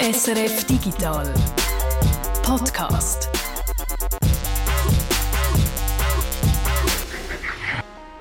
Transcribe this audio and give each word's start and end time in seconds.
SRF 0.00 0.64
Digital 0.64 1.34
Podcast. 2.44 3.28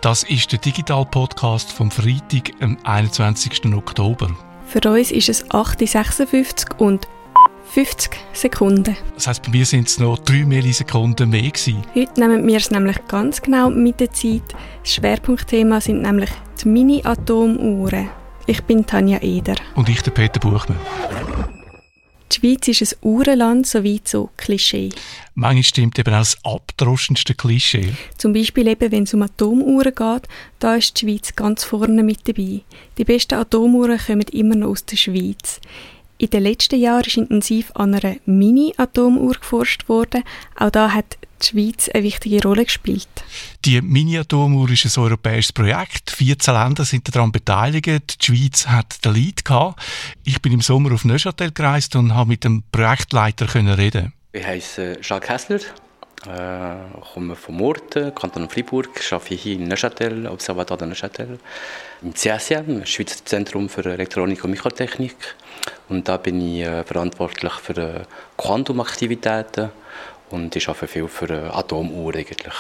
Das 0.02 0.24
ist 0.24 0.52
der 0.52 0.58
Digital-Podcast 0.58 1.72
vom 1.72 1.92
Freitag, 1.92 2.52
am 2.62 2.80
21. 2.84 3.76
Oktober. 3.76 4.36
Für 4.66 4.90
uns 4.90 5.12
ist 5.12 5.30
es 5.30 5.46
8.56 5.52 6.78
und 6.80 7.08
50 7.66 8.18
Sekunden. 8.34 8.98
Das 9.14 9.28
heisst, 9.28 9.44
bei 9.44 9.52
mir 9.52 9.66
sind 9.68 9.88
es 9.88 10.00
noch 10.00 10.18
3 10.18 10.46
Millisekunden 10.46 11.30
mehr 11.30 11.44
gewesen. 11.44 11.84
Heute 11.94 12.20
nehmen 12.20 12.48
wir 12.48 12.58
es 12.58 12.72
nämlich 12.72 12.98
ganz 13.08 13.40
genau 13.40 13.70
mit 13.70 14.00
der 14.00 14.12
Zeit. 14.12 14.56
Das 14.82 14.94
Schwerpunktthema 14.96 15.80
sind 15.80 16.02
nämlich 16.02 16.32
die 16.60 16.70
Mini-Atomuhren. 16.70 18.10
Ich 18.48 18.64
bin 18.64 18.84
Tanja 18.84 19.20
Eder. 19.22 19.56
Und 19.76 19.90
ich, 19.90 20.02
der 20.02 20.12
Peter 20.12 20.40
Buchmann. 20.40 20.80
Die 22.38 22.42
Schweiz 22.42 22.68
ist 22.68 22.94
ein 22.94 23.08
Uhrenland, 23.10 23.66
soweit 23.66 24.08
so 24.08 24.30
Klischee. 24.38 24.90
Manchmal 25.34 25.64
stimmt 25.64 25.98
eben 25.98 26.14
auch 26.14 26.20
das 26.20 26.38
abdroschendste 26.44 27.34
Klischee. 27.34 27.94
Zum 28.18 28.32
Beispiel 28.34 28.68
eben, 28.68 28.92
wenn 28.92 29.04
es 29.04 29.14
um 29.16 29.24
Atomuhren 29.24 29.96
geht, 29.96 30.28
da 30.60 30.76
ist 30.76 31.02
die 31.02 31.06
Schweiz 31.06 31.36
ganz 31.36 31.64
vorne 31.64 32.04
mit 32.04 32.28
dabei. 32.28 32.62
Die 32.98 33.06
besten 33.06 33.36
Atomuhren 33.36 33.98
kommen 33.98 34.28
immer 34.32 34.56
noch 34.56 34.70
aus 34.70 34.86
der 34.86 34.98
Schweiz. 34.98 35.60
In 36.20 36.32
den 36.32 36.44
letzten 36.44 36.80
Jahren 36.80 37.04
ist 37.04 37.18
intensiv 37.18 37.72
an 37.76 37.94
einer 37.94 38.16
Mini-Atomuhr 38.26 39.36
geforscht 39.36 39.88
worden. 39.88 40.24
Auch 40.56 40.72
da 40.72 40.92
hat 40.92 41.18
die 41.42 41.46
Schweiz 41.46 41.90
eine 41.90 42.04
wichtige 42.04 42.42
Rolle 42.42 42.66
gespielt. 42.66 43.08
Die 43.66 43.80
Mini-Atomuhr 43.80 44.68
ist 44.72 44.86
ein 44.86 45.04
europäisches 45.04 45.54
Projekt. 45.54 46.10
14 46.10 46.56
Länder 46.56 46.86
sind 46.86 47.16
daran 47.16 47.32
beteiligt. 47.32 47.88
Die 47.88 48.26
Schweiz 48.26 48.66
hat 48.66 49.06
den 49.06 49.14
Lead 49.14 49.46
gehabt. 49.46 49.80
Ich 50.24 50.42
bin 50.42 50.54
im 50.54 50.62
Sommer 50.62 50.92
auf 50.92 51.06
Neuchâtel 51.06 51.52
gereist 51.52 51.96
und 51.96 52.16
habe 52.16 52.30
mit 52.30 52.44
dem 52.44 52.64
Projektleiter 52.72 53.46
können 53.46 53.76
reden. 53.76 54.12
Ich 54.34 54.46
heiße 54.46 54.98
Jacques 55.04 55.30
Hessler, 55.30 55.60
äh, 56.26 56.78
komme 57.14 57.36
vom 57.36 57.58
Murten, 57.58 58.14
Kanton 58.16 58.50
Freiburg, 58.50 58.90
arbeite 59.12 59.36
hier 59.36 59.54
in 59.54 59.68
Neuchâtel, 59.68 60.26
Observatoire 60.28 60.80
de 60.80 60.88
Neuchâtel, 60.88 61.40
im 62.02 62.16
CSM, 62.16 62.86
Schweizer 62.86 63.24
Zentrum 63.24 63.70
für 63.70 63.86
Elektronik 63.86 64.44
und 64.44 64.52
Mikrotechnik. 64.52 65.16
Und 65.90 66.08
da 66.08 66.18
bin 66.18 66.42
ich 66.42 66.62
äh, 66.62 66.84
verantwortlich 66.84 67.54
für 67.54 67.78
äh, 67.78 68.02
Quantumaktivitäten 68.38 69.70
und 70.30 70.56
ich 70.56 70.68
arbeite 70.68 70.88
viel 70.88 71.08
für 71.08 71.30
äh, 71.30 71.50
Atomuhren 71.50 72.20
eigentlich. 72.20 72.54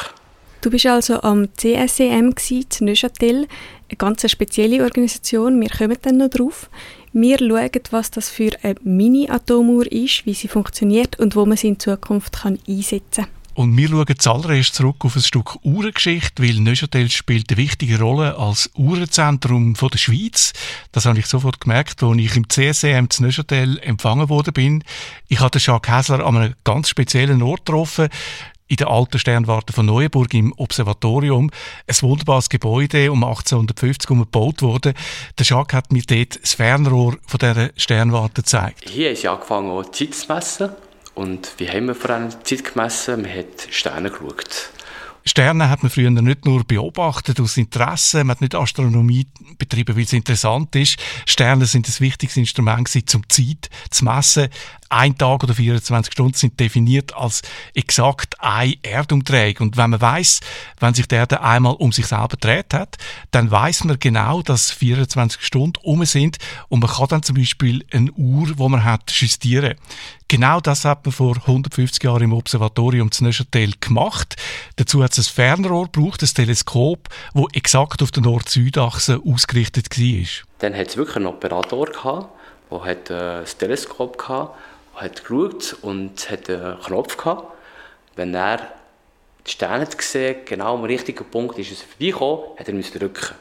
Du 0.62 0.72
bist 0.72 0.86
also 0.88 1.22
am 1.22 1.50
CSEM 1.56 2.34
in 2.50 2.66
Neuchâtel, 2.86 3.48
eine 3.90 3.98
ganz 3.98 4.30
spezielle 4.30 4.84
Organisation, 4.84 5.62
wir 5.62 5.70
kommen 5.70 5.98
dann 6.02 6.18
noch 6.18 6.30
drauf. 6.30 6.70
Wir 7.14 7.38
schauen, 7.38 7.82
was 7.92 8.12
das 8.12 8.30
für 8.30 8.52
eine 8.64 8.76
Mini-Atomuhr 8.84 9.92
ist, 9.92 10.26
wie 10.26 10.34
sie 10.34 10.48
funktioniert 10.48 11.20
und 11.20 11.36
wo 11.36 11.46
man 11.46 11.58
sie 11.58 11.70
in 11.70 11.80
Zukunft 11.80 12.44
einsetzen 12.46 13.26
kann. 13.26 13.37
Und 13.58 13.76
wir 13.76 13.90
schauen 13.90 14.20
zuallererst 14.20 14.76
zurück 14.76 15.04
auf 15.04 15.16
ein 15.16 15.24
Stück 15.24 15.58
Uhrengeschichte, 15.64 16.44
weil 16.44 16.60
Neuchâtel 16.60 17.10
spielt 17.10 17.50
eine 17.50 17.58
wichtige 17.58 18.00
Rolle 18.00 18.38
als 18.38 18.70
Uhrenzentrum 18.76 19.74
der 19.74 19.98
Schweiz. 19.98 20.54
Das 20.92 21.08
habe 21.08 21.18
ich 21.18 21.26
sofort 21.26 21.60
gemerkt, 21.60 22.04
als 22.04 22.18
ich 22.20 22.36
im 22.36 22.48
CSEM 22.48 23.10
zu 23.10 23.24
Neuchâtel 23.24 23.80
empfangen 23.80 24.30
worden 24.30 24.54
bin. 24.54 24.84
Ich 25.28 25.40
hatte 25.40 25.58
Jacques 25.58 25.92
Häsler 25.92 26.24
an 26.24 26.38
einem 26.38 26.54
ganz 26.64 26.90
speziellen 26.90 27.42
Ort 27.42 27.66
getroffen 27.66 28.10
in 28.68 28.78
der 28.78 28.90
alten 28.90 29.18
Sternwarte 29.18 29.74
von 29.74 29.88
Neuenburg 29.88 30.36
im 30.36 30.54
Observatorium. 30.54 31.50
Ein 31.88 32.02
wunderbares 32.02 32.50
Gebäude, 32.50 33.12
um 33.12 33.24
1850 33.24 34.08
gebaut 34.08 34.62
worden. 34.62 34.94
Der 35.40 35.46
Jacques 35.48 35.76
hat 35.76 35.92
mir 35.92 36.04
dort 36.06 36.40
das 36.44 36.54
Fernrohr 36.54 37.18
von 37.26 37.40
dieser 37.40 37.72
Sternwarte 37.76 38.44
gezeigt. 38.44 38.88
Hier 38.88 39.10
ist 39.10 39.26
angefangen, 39.26 39.72
auch 39.72 39.90
Zeit 39.90 40.14
zu 40.14 40.32
messen. 40.32 40.70
Und 41.18 41.56
wie 41.58 41.68
haben 41.68 41.88
wir 41.88 41.96
vor 41.96 42.12
allem 42.12 42.30
Zeit 42.44 42.64
gemessen? 42.64 43.24
Man 43.24 43.32
hat 43.32 43.68
Sterne 43.72 44.12
geschaut. 44.12 44.70
Sterne 45.26 45.70
hat 45.70 45.84
man 45.84 45.90
früher 45.90 46.10
nicht 46.10 46.46
nur 46.46 46.64
beobachtet 46.64 47.42
aus 47.42 47.58
Interesse, 47.58 48.24
man 48.24 48.36
hat 48.36 48.42
nicht 48.42 48.56
Astronomie 48.56 49.28
betrieben, 49.58 49.98
weil 49.98 50.04
es 50.04 50.14
interessant 50.14 50.74
ist. 50.76 50.98
Sterne 51.26 51.66
sind 51.66 51.86
das 51.88 52.00
wichtigste 52.00 52.40
Instrument 52.40 52.90
um 53.14 53.24
Zeit 53.28 53.70
zu 53.90 54.06
messen. 54.06 54.48
Ein 54.90 55.18
Tag 55.18 55.44
oder 55.44 55.54
24 55.54 56.14
Stunden 56.14 56.34
sind 56.34 56.60
definiert 56.62 57.14
als 57.14 57.42
exakt 57.74 58.36
ein 58.40 58.76
Erdumdrehung. 58.84 59.58
Und 59.60 59.78
wenn 59.78 59.90
man 59.90 60.00
weiß, 60.00 60.40
wenn 60.80 60.94
sich 60.94 61.10
der 61.10 61.20
Erde 61.20 61.42
einmal 61.42 61.74
um 61.74 61.92
sich 61.92 62.08
selber 62.08 62.38
dreht 62.40 62.74
hat, 62.74 62.96
dann 63.32 63.52
weiß 63.52 63.84
man 63.84 64.00
genau, 64.00 64.42
dass 64.42 64.72
24 64.72 65.42
Stunden 65.42 65.80
um 65.84 66.06
sind 66.06 66.38
und 66.70 66.80
man 66.80 66.90
kann 66.90 67.08
dann 67.10 67.24
zum 67.24 67.36
Beispiel 67.36 67.86
eine 67.92 68.14
Uhr, 68.14 68.54
wo 68.56 68.70
man 68.70 68.86
hat, 68.86 69.12
justieren. 69.12 69.76
Genau 70.30 70.60
das 70.60 70.84
hat 70.84 71.06
man 71.06 71.14
vor 71.14 71.38
150 71.38 72.04
Jahren 72.04 72.24
im 72.24 72.34
Observatorium 72.34 73.12
zu 73.12 73.24
Neuchâtel 73.24 73.72
gemacht. 73.80 74.36
Dazu 74.76 75.02
hat 75.02 75.18
es 75.18 75.30
ein 75.30 75.34
Fernrohr 75.34 75.90
gebraucht, 75.90 76.22
ein 76.22 76.28
Teleskop, 76.28 77.08
das 77.34 77.46
exakt 77.54 78.04
auf 78.04 78.12
der 78.12 78.24
Nord-Süd-Achse 78.24 79.22
ausgerichtet 79.26 79.98
war. 79.98 80.28
Dann 80.60 80.76
hat 80.76 80.88
es 80.90 80.98
wirklich 80.98 81.16
einen 81.16 81.28
Operator 81.28 81.86
gehabt, 81.86 82.30
der 82.70 82.84
hat 82.84 83.10
äh, 83.10 83.40
ein 83.40 83.46
Teleskop 83.58 84.18
gehabt, 84.18 84.58
der 84.96 85.02
hat 85.04 85.24
geschaut 85.24 85.78
und 85.82 86.30
hat 86.30 86.50
einen 86.50 86.78
Knopf 86.82 87.16
gehabt. 87.16 87.54
Wenn 88.18 88.34
er 88.34 88.58
die 89.46 89.52
Sterne 89.52 89.86
gesehen 89.86 90.40
genau 90.44 90.76
am 90.76 90.84
richtigen 90.84 91.24
Punkt 91.24 91.58
ist 91.58 91.72
es 91.72 91.82
vorbeigekommen, 91.84 92.58
hat 92.58 92.68
er 92.68 93.00
drücken. 93.00 93.36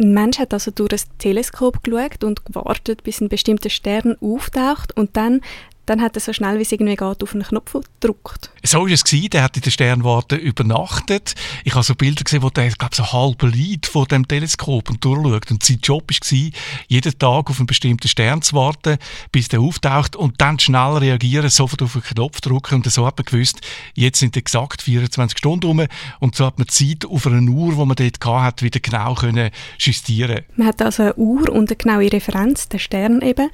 Ein 0.00 0.14
Mensch 0.14 0.38
hat 0.38 0.52
also 0.54 0.70
durch 0.70 0.92
ein 0.92 1.18
Teleskop 1.18 1.84
geschaut 1.84 2.24
und 2.24 2.44
gewartet, 2.46 3.04
bis 3.04 3.20
ein 3.20 3.28
bestimmter 3.28 3.70
Stern 3.70 4.16
auftaucht 4.20 4.96
und 4.96 5.16
dann 5.16 5.42
dann 5.86 6.00
hat 6.00 6.16
er 6.16 6.20
so 6.20 6.32
schnell 6.32 6.58
wie 6.58 6.62
es 6.62 6.72
irgendwie 6.72 6.96
geht 6.96 7.22
auf 7.22 7.34
einen 7.34 7.42
Knopf 7.42 7.72
gedrückt. 7.72 8.50
So 8.62 8.82
war 8.82 8.90
es. 8.90 9.02
Der 9.02 9.42
hat 9.42 9.56
in 9.56 9.62
der 9.62 9.70
Sternwarte 9.70 10.36
übernachtet. 10.36 11.34
Ich 11.64 11.74
habe 11.74 11.82
so 11.82 11.94
Bilder 11.94 12.22
gesehen, 12.22 12.42
wo 12.42 12.50
der, 12.50 12.70
glaube 12.70 12.94
so 12.94 13.12
halb 13.12 13.42
Lied 13.42 13.86
von 13.86 14.06
dem 14.06 14.26
Teleskop 14.26 14.90
und 14.90 15.04
durchschaut. 15.04 15.50
Und 15.50 15.62
sein 15.62 15.80
Job 15.82 16.10
war, 16.10 16.50
jeden 16.88 17.18
Tag 17.18 17.50
auf 17.50 17.58
einen 17.58 17.66
bestimmten 17.66 18.08
Stern 18.08 18.42
zu 18.42 18.54
warten, 18.54 18.98
bis 19.32 19.48
der 19.48 19.60
auftaucht 19.60 20.14
und 20.14 20.40
dann 20.40 20.58
schnell 20.58 20.98
reagieren, 20.98 21.50
sofort 21.50 21.82
auf 21.82 21.94
den 21.94 22.02
Knopf 22.02 22.40
drücken. 22.40 22.76
Und 22.76 22.90
so 22.90 23.04
hat 23.06 23.18
man 23.18 23.24
gewusst, 23.24 23.60
jetzt 23.94 24.20
sind 24.20 24.36
exakt 24.36 24.82
24 24.82 25.36
Stunden 25.36 25.66
rum. 25.66 25.86
Und 26.20 26.36
so 26.36 26.46
hat 26.46 26.58
man 26.58 26.68
Zeit 26.68 27.04
auf 27.04 27.26
einer 27.26 27.50
Uhr, 27.50 27.72
die 27.72 27.84
man 27.84 27.96
dort 27.96 28.24
hatte, 28.24 28.64
wieder 28.64 28.80
genau 28.80 29.14
können 29.14 29.50
justieren 29.78 30.42
Man 30.56 30.68
hat 30.68 30.80
also 30.80 31.02
eine 31.02 31.14
Uhr 31.16 31.50
und 31.50 31.70
eine 31.70 31.76
genaue 31.76 32.12
Referenz, 32.12 32.68
den 32.68 32.80
Stern 32.80 33.20
eben 33.20 33.50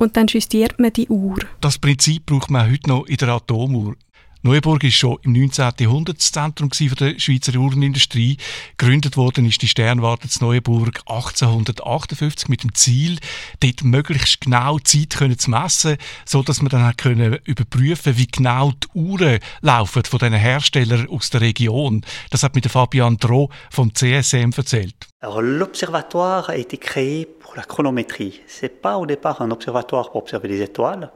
und 0.00 0.16
dann 0.16 0.26
justiert 0.26 0.78
man 0.80 0.92
die 0.92 1.08
Uhr. 1.08 1.38
Das 1.60 1.78
Prinzip 1.78 2.26
braucht 2.26 2.50
man 2.50 2.70
heute 2.70 2.88
noch 2.88 3.06
in 3.06 3.16
der 3.16 3.28
Atomuhr. 3.28 3.96
Neuenburg 4.42 4.84
ist 4.84 4.94
schon 4.94 5.18
im 5.20 5.34
19. 5.34 5.70
Jahrhundert 5.80 6.16
das 6.16 6.32
Zentrum 6.32 6.70
der 6.70 7.18
Schweizer 7.18 7.54
Uhrenindustrie. 7.58 8.38
Gegründet 8.78 9.18
worden 9.18 9.44
ist 9.44 9.60
die 9.60 9.68
Sternwarte 9.68 10.30
zu 10.30 10.42
Neuenburg 10.42 11.02
1858 11.04 12.48
mit 12.48 12.62
dem 12.62 12.74
Ziel, 12.74 13.18
dort 13.62 13.84
möglichst 13.84 14.40
genau 14.40 14.78
die 14.78 15.06
Zeit 15.10 15.38
zu 15.38 15.50
messen, 15.50 15.98
so 16.24 16.42
dass 16.42 16.62
man 16.62 16.70
dann 16.70 16.96
können 16.96 17.38
überprüfen, 17.44 18.16
wie 18.16 18.28
genau 18.28 18.72
die 18.72 18.88
Uhren 18.94 19.40
laufen 19.60 20.04
von 20.04 20.18
den 20.18 20.32
Herstellern 20.32 21.06
aus 21.10 21.28
der 21.28 21.42
Region. 21.42 22.00
Das 22.30 22.42
hat 22.42 22.54
mir 22.54 22.62
Fabian 22.62 23.18
Droh 23.18 23.50
vom 23.70 23.94
CSM 23.94 24.52
erzählt. 24.56 24.94
l'observatoire 25.20 26.48
a 26.48 26.56
été 26.56 26.78
créé 26.78 27.26
pour 27.26 27.56
la 27.56 27.62
chronométrie. 27.62 28.40
C'est 28.46 28.80
pas 28.80 28.96
au 28.96 29.04
départ 29.04 29.42
un 29.42 29.50
observatoire 29.50 30.10
pour 30.10 30.22
observer 30.22 30.48
les 30.48 30.62
étoiles 30.62 31.10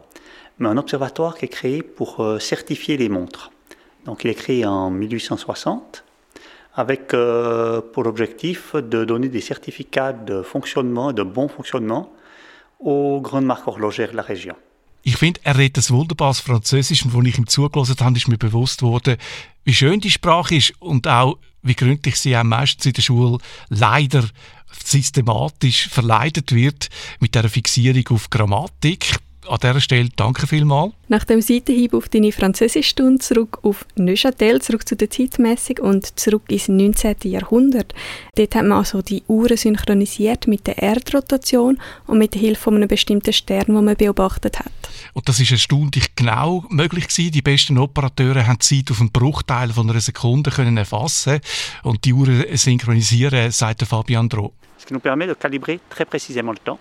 mais 0.59 0.69
un 0.69 0.77
observatoire 0.77 1.37
qui 1.37 1.47
est 1.47 1.49
créé 1.49 1.83
pour 1.83 2.21
euh, 2.21 2.39
certifier 2.39 2.97
les 2.97 3.09
montres. 3.09 3.51
Donc 4.05 4.25
il 4.25 4.31
est 4.31 4.35
créé 4.35 4.65
en 4.67 4.91
1860 4.91 6.05
avec 6.75 7.15
euh, 7.15 7.81
pour 7.81 8.07
objectif 8.07 8.75
de 8.75 9.05
donner 9.05 9.29
des 9.29 9.41
certificats 9.41 10.13
de 10.13 10.43
fonctionnement, 10.43 11.13
de 11.13 11.23
bon 11.23 11.49
fonctionnement 11.49 12.13
aux 12.81 13.21
grandes 13.21 13.47
marques 13.47 13.67
horlogères 13.69 14.11
de 14.11 14.17
la 14.17 14.23
région. 14.23 14.57
Ich 15.07 15.19
finde, 15.19 15.39
er 15.45 15.59
redet 15.59 15.77
ein 15.77 15.97
wunderbares 15.97 16.41
Französisch 16.41 17.05
und 17.05 17.15
als 17.15 17.27
ich 17.27 17.39
ihm 17.39 17.47
zugelassen 17.47 17.97
habe, 18.01 18.17
ist 18.17 18.27
mir 18.27 18.39
bewusst 18.39 18.81
worden, 18.81 19.17
wie 19.65 19.75
schön 19.75 20.01
die 20.01 20.11
Sprache 20.11 20.55
ist 20.57 20.73
und 20.81 21.07
auch, 21.07 21.37
wie 21.63 21.75
gründlich 21.75 22.17
sie 22.17 22.35
auch 22.37 22.43
meistens 22.43 22.87
in 22.87 22.95
der 22.95 23.03
Schule 23.03 23.39
leider 23.69 24.25
systematisch 24.83 25.89
verleidet 25.89 26.53
wird 26.53 26.89
mit 27.21 27.35
der 27.35 27.51
Fixierung 27.51 28.05
auf 28.11 28.31
Grammatik 28.31 29.15
an 29.49 29.59
dieser 29.61 29.81
Stelle 29.81 30.09
danke 30.17 30.47
vielmals. 30.47 30.93
Nach 31.09 31.25
dem 31.25 31.41
Seitenhieb 31.41 31.95
auf 31.95 32.09
deine 32.09 32.33
Französischstunde 32.33 33.19
zurück 33.19 33.59
auf 33.63 33.87
Neuchâtel, 33.97 34.61
zurück 34.63 34.89
zu 34.89 34.97
der 34.97 35.11
Zeitmessung 35.11 35.79
und 35.79 36.19
zurück 36.19 36.45
ins 36.49 36.69
19. 36.69 37.17
Jahrhundert. 37.25 37.95
Dort 38.35 38.55
hat 38.55 38.63
man 38.63 38.79
also 38.79 39.03
die 39.03 39.23
Uhren 39.29 39.57
synchronisiert 39.57 40.47
mit 40.47 40.67
der 40.67 40.83
Erdrotation 40.83 41.79
und 42.07 42.19
mit 42.19 42.35
der 42.35 42.41
Hilfe 42.41 42.63
von 42.63 42.77
einem 42.77 42.89
bestimmten 42.89 43.33
Stern, 43.33 43.67
den 43.67 43.85
man 43.85 43.97
beobachtet 43.97 44.59
hat. 44.59 44.73
Und 45.13 45.29
das 45.29 45.41
ist 45.41 45.53
erstaunlich 45.53 46.15
genau 46.17 46.65
möglich 46.71 47.09
gewesen. 47.09 47.33
Die 47.33 47.43
besten 47.43 47.79
Operateure 47.79 48.47
haben 48.47 48.59
die 48.59 48.83
Zeit 48.83 48.91
auf 48.91 49.01
einen 49.01 49.13
Bruchteil 49.13 49.71
von 49.73 49.89
einer 49.91 50.01
Sekunde 50.01 50.51
können 50.51 50.77
erfassen 50.77 51.41
und 51.83 52.05
die 52.05 52.13
Uhren 52.13 52.45
synchronisieren, 52.57 53.51
sagt 53.51 53.83
Fabian 53.83 54.29
Droh. 54.29 54.53
Ce 54.79 54.87
qui 54.87 54.93
nous 54.93 55.01
permet 55.01 55.27
de 55.27 55.35
calibrer 55.35 55.81
très 55.89 56.05
précisément 56.05 56.53
le 56.53 56.59
temps 56.59 56.79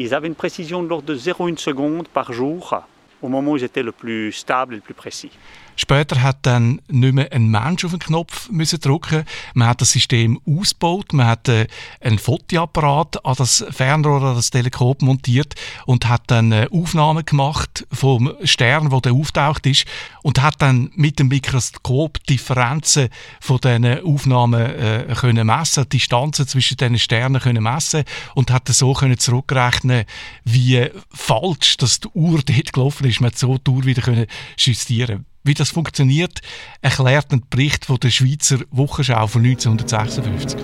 Ils 0.00 0.14
avaient 0.14 0.28
une 0.28 0.36
précision 0.36 0.84
de 0.84 0.88
l'ordre 0.88 1.06
de 1.08 1.16
0,1 1.16 1.58
seconde 1.58 2.06
par 2.06 2.32
jour 2.32 2.82
au 3.20 3.28
moment 3.28 3.52
où 3.52 3.56
ils 3.56 3.64
étaient 3.64 3.82
le 3.82 3.90
plus 3.90 4.30
stable 4.32 4.74
et 4.74 4.76
le 4.76 4.82
plus 4.82 4.94
précis. 4.94 5.32
Später 5.80 6.22
hat 6.22 6.38
dann 6.42 6.80
nicht 6.88 7.14
mehr 7.14 7.32
ein 7.32 7.46
Mensch 7.46 7.84
auf 7.84 7.92
den 7.92 8.00
Knopf 8.00 8.50
müssen 8.50 8.80
drücken. 8.80 9.22
Man 9.54 9.68
hat 9.68 9.80
das 9.80 9.92
System 9.92 10.40
ausgebaut, 10.44 11.12
man 11.12 11.28
hat 11.28 11.48
äh, 11.48 11.68
einen 12.00 12.18
Fotoapparat 12.18 13.24
an 13.24 13.36
das 13.38 13.64
Fernrohr, 13.70 14.20
an 14.22 14.34
das 14.34 14.50
Teleskop 14.50 15.02
montiert 15.02 15.54
und 15.86 16.08
hat 16.08 16.22
dann 16.26 16.50
äh, 16.50 16.66
Aufnahmen 16.72 17.24
gemacht 17.24 17.86
vom 17.92 18.32
Stern, 18.42 18.90
wo 18.90 18.98
der 18.98 19.12
auftaucht 19.12 19.66
ist 19.66 19.84
und 20.24 20.42
hat 20.42 20.60
dann 20.60 20.90
mit 20.96 21.20
dem 21.20 21.28
Mikroskop 21.28 22.24
Differenzen 22.26 23.08
von 23.40 23.58
diesen 23.58 24.04
Aufnahmen 24.04 24.60
äh, 24.60 25.14
können 25.16 25.46
messen, 25.46 25.84
die 25.84 25.98
Distanzen 25.98 26.48
zwischen 26.48 26.76
diesen 26.76 26.98
Sternen 26.98 27.40
können 27.40 27.62
messen 27.62 28.02
und 28.34 28.50
hat 28.50 28.66
so 28.66 28.94
können 28.94 29.18
zurückrechnen, 29.18 30.06
wie 30.42 30.88
falsch 31.14 31.76
dass 31.76 32.00
die 32.00 32.08
Uhr 32.14 32.40
dort 32.44 32.72
gelaufen 32.72 33.06
ist. 33.06 33.20
Man 33.20 33.30
hat 33.30 33.38
so 33.38 33.58
die 33.58 33.70
Uhr 33.70 33.84
wieder 33.84 34.02
können 34.02 34.26
justieren 34.56 35.24
wie 35.44 35.54
das 35.54 35.70
funktioniert, 35.70 36.40
erklärt 36.82 37.32
ein 37.32 37.42
Bericht 37.48 37.86
von 37.86 37.98
der 37.98 38.10
Schweizer 38.10 38.58
Wochenschau 38.70 39.26
von 39.26 39.44
1956. 39.44 40.60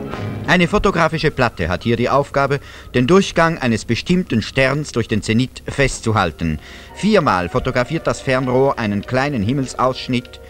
Eine 0.47 0.69
fotografische 0.69 1.31
Platte 1.31 1.69
hat 1.69 1.85
hier 1.85 1.97
die 1.97 2.11
Aufgabe, 2.11 2.61
den 2.94 3.06
Durchgang 3.06 3.59
eines 3.59 3.85
bestimmten 3.85 4.43
Sterns 4.43 4.93
durch 4.93 5.09
den 5.09 5.23
Zenit 5.23 5.62
festzuhalten. 5.67 6.59
Viermal 6.94 7.49
fotografiert 7.49 8.06
das 8.06 8.21
Fernrohr 8.21 8.79
einen 8.79 9.03
kleinen 9.03 9.43
Himmelsausschnitt. 9.43 10.41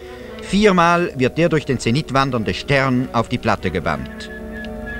Viermal 0.41 1.13
wird 1.17 1.37
der 1.37 1.49
durch 1.49 1.65
den 1.65 1.79
Zenit 1.79 2.13
wandernde 2.13 2.53
Stern 2.53 3.07
auf 3.13 3.29
die 3.29 3.37
Platte 3.37 3.71
gebannt. 3.71 4.29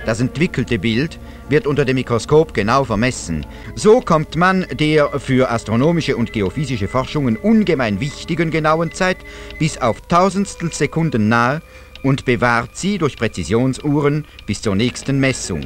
Das 0.05 0.21
entwickelte 0.21 0.79
Bild 0.79 1.19
wird 1.49 1.67
unter 1.67 1.85
dem 1.85 1.95
Mikroskop 1.95 2.53
genau 2.53 2.83
vermessen. 2.83 3.45
So 3.75 4.01
kommt 4.01 4.35
man 4.35 4.65
der 4.71 5.19
für 5.19 5.49
astronomische 5.49 6.17
und 6.17 6.33
geophysische 6.33 6.87
Forschungen 6.87 7.37
ungemein 7.37 7.99
wichtigen 7.99 8.51
genauen 8.51 8.91
Zeit 8.91 9.17
bis 9.59 9.77
auf 9.77 10.01
Tausendstel 10.07 10.71
Sekunden 10.73 11.29
nahe 11.29 11.61
und 12.03 12.25
bewahrt 12.25 12.75
sie 12.75 12.97
durch 12.97 13.17
Präzisionsuhren 13.17 14.25
bis 14.45 14.61
zur 14.61 14.75
nächsten 14.75 15.19
Messung. 15.19 15.61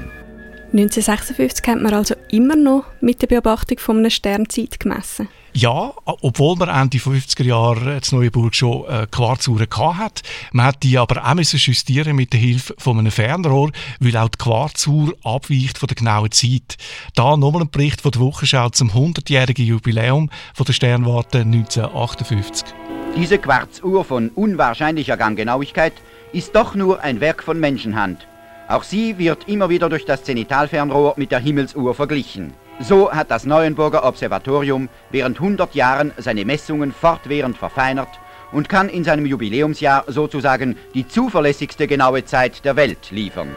1956 0.72 1.68
hat 1.68 1.82
man 1.82 1.94
also 1.94 2.16
immer 2.30 2.56
noch 2.56 2.86
mit 3.02 3.22
der 3.22 3.28
Beobachtung 3.28 3.80
von 3.80 3.98
einem 3.98 4.12
Stern 4.12 4.50
Zeit 4.50 4.80
gemessen. 4.80 5.28
Ja, 5.60 5.92
obwohl 6.06 6.56
man 6.56 6.70
Ende 6.70 7.00
50er 7.00 7.44
Jahre 7.44 7.96
in 7.96 8.02
Neuenburg 8.18 8.56
schon 8.56 8.86
äh, 8.86 9.08
Quarzuhren 9.12 9.68
hatte. 9.70 10.24
Man 10.54 10.68
hat 10.68 10.84
die 10.84 10.98
aber 10.98 11.22
auch 11.22 11.36
justieren 11.36 12.16
mit 12.16 12.32
der 12.32 12.40
Hilfe 12.40 12.76
von 12.78 12.98
einem 12.98 13.12
Fernrohr, 13.12 13.70
weil 14.00 14.16
auch 14.16 14.30
die 14.30 14.38
Quarzuhr 14.38 15.14
abweicht 15.22 15.78
von 15.78 15.88
der 15.88 15.96
genauen 15.98 16.32
Zeit. 16.32 16.78
Da 17.14 17.36
nochmal 17.36 17.64
ein 17.64 17.70
Bericht 17.70 18.00
von 18.00 18.12
der 18.12 18.22
Wochenschau 18.22 18.70
zum 18.70 18.92
100-jährigen 18.92 19.66
Jubiläum 19.66 20.30
von 20.54 20.66
der 20.66 20.72
Sternwarte 20.72 21.40
1958. 21.40 22.74
Diese 23.18 23.38
Quarzuhr 23.38 24.06
von 24.06 24.30
unwahrscheinlicher 24.30 25.18
Ganggenauigkeit 25.18 25.94
ist 26.32 26.56
doch 26.56 26.74
nur 26.74 27.02
ein 27.02 27.20
Werk 27.20 27.44
von 27.44 27.60
Menschenhand. 27.60 28.26
Auch 28.70 28.84
sie 28.84 29.18
wird 29.18 29.50
immer 29.50 29.70
wieder 29.70 29.90
durch 29.90 30.06
das 30.06 30.24
Zenitalfernrohr 30.24 31.16
mit 31.18 31.32
der 31.32 31.40
Himmelsuhr 31.40 31.94
verglichen. 31.96 32.54
So 32.82 33.12
hat 33.12 33.30
das 33.30 33.46
Neuenburger 33.46 34.06
Observatorium 34.06 34.88
während 35.12 35.38
100 35.38 35.76
Jahren 35.76 36.14
seine 36.18 36.46
Messungen 36.46 36.94
fortwährend 36.94 37.58
verfeinert 37.58 38.08
und 38.54 38.70
kann 38.70 38.88
in 38.88 39.04
seinem 39.04 39.26
Jubiläumsjahr 39.26 40.06
sozusagen 40.08 40.78
die 40.94 41.06
zuverlässigste 41.06 41.88
genaue 41.88 42.24
Zeit 42.24 42.64
der 42.64 42.78
Welt 42.78 43.12
liefern. 43.12 43.56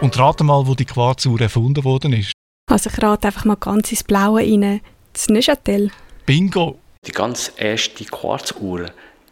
Und 0.00 0.18
rate 0.18 0.42
mal, 0.42 0.66
wo 0.66 0.74
die 0.74 0.84
Quarzuhr 0.84 1.40
erfunden 1.40 1.84
worden 1.84 2.12
ist. 2.12 2.32
Also 2.68 2.90
ich 2.90 3.00
rate 3.00 3.28
einfach 3.28 3.44
mal 3.44 3.56
ganz 3.56 3.92
ins 3.92 4.02
Blaue 4.02 4.40
rein. 4.40 4.80
Das 5.12 5.28
Neuchâtel. 5.28 5.90
Bingo! 6.26 6.78
Die 7.06 7.12
ganz 7.12 7.52
erste 7.56 8.04
Quarzuhr, 8.04 8.86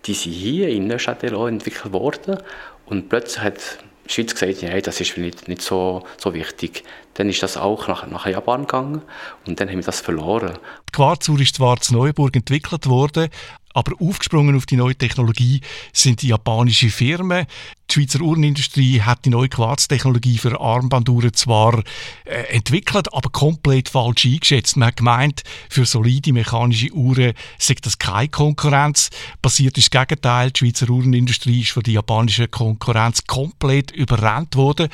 die 0.06 0.14
sind 0.14 0.32
hier 0.32 0.68
in 0.68 0.86
Neuchâtel 0.86 1.34
auch 1.34 1.48
entwickelt 1.48 1.92
worden 1.92 2.38
und 2.86 3.08
plötzlich 3.08 3.42
hat 3.42 3.78
die 4.06 4.12
Schweiz 4.12 4.34
gesagt, 4.34 4.62
ja, 4.62 4.80
das 4.80 5.00
ist 5.00 5.16
nicht, 5.16 5.48
nicht 5.48 5.62
so, 5.62 6.06
so 6.18 6.34
wichtig. 6.34 6.84
Dann 7.14 7.28
ist 7.28 7.42
das 7.42 7.56
auch 7.56 7.88
nach, 7.88 8.06
nach 8.06 8.26
Japan 8.26 8.62
gegangen 8.62 9.02
und 9.46 9.60
dann 9.60 9.68
haben 9.68 9.76
wir 9.76 9.84
das 9.84 10.00
verloren. 10.00 10.58
Die 10.88 10.92
Quarzuhr 10.92 11.40
ist 11.40 11.56
zwar 11.56 11.80
zu 11.80 11.94
Neuburg 11.94 12.36
entwickelt 12.36 12.86
worden, 12.86 13.28
aber 13.72 13.92
aufgesprungen 14.00 14.56
auf 14.56 14.66
die 14.66 14.76
neue 14.76 14.94
Technologie 14.94 15.60
sind 15.92 16.22
die 16.22 16.28
japanische 16.28 16.88
Firmen. 16.88 17.46
Die 17.94 18.00
Schweizer 18.00 18.22
Uhrenindustrie 18.22 19.02
hat 19.02 19.24
die 19.24 19.30
neue 19.30 19.48
Quarztechnologie 19.48 20.38
für 20.38 20.60
Armbanduhren 20.60 21.32
zwar 21.32 21.80
äh, 22.24 22.42
entwickelt, 22.48 23.14
aber 23.14 23.30
komplett 23.30 23.88
falsch 23.88 24.24
eingeschätzt. 24.24 24.76
Man 24.76 24.88
hat 24.88 24.96
gemeint, 24.96 25.42
für 25.70 25.86
solide 25.86 26.32
mechanische 26.32 26.92
Uhren 26.92 27.34
sei 27.56 27.76
das 27.80 28.00
keine 28.00 28.30
Konkurrenz. 28.30 29.10
Passiert 29.40 29.78
ist 29.78 29.94
das 29.94 30.08
Gegenteil. 30.08 30.50
Die 30.50 30.58
Schweizer 30.58 30.90
Uhrenindustrie 30.90 31.60
ist 31.60 31.70
von 31.70 31.84
der 31.84 31.94
japanischen 31.94 32.50
Konkurrenz 32.50 33.28
komplett 33.28 33.92
überrannt 33.92 34.56
worden. 34.56 34.88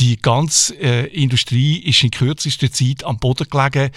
Die 0.00 0.16
ganze 0.16 0.76
äh, 0.80 1.08
Industrie 1.08 1.76
ist 1.80 2.02
in 2.04 2.10
kürzester 2.10 2.72
Zeit 2.72 3.04
am 3.04 3.18
Boden 3.18 3.48
gelegen 3.50 3.90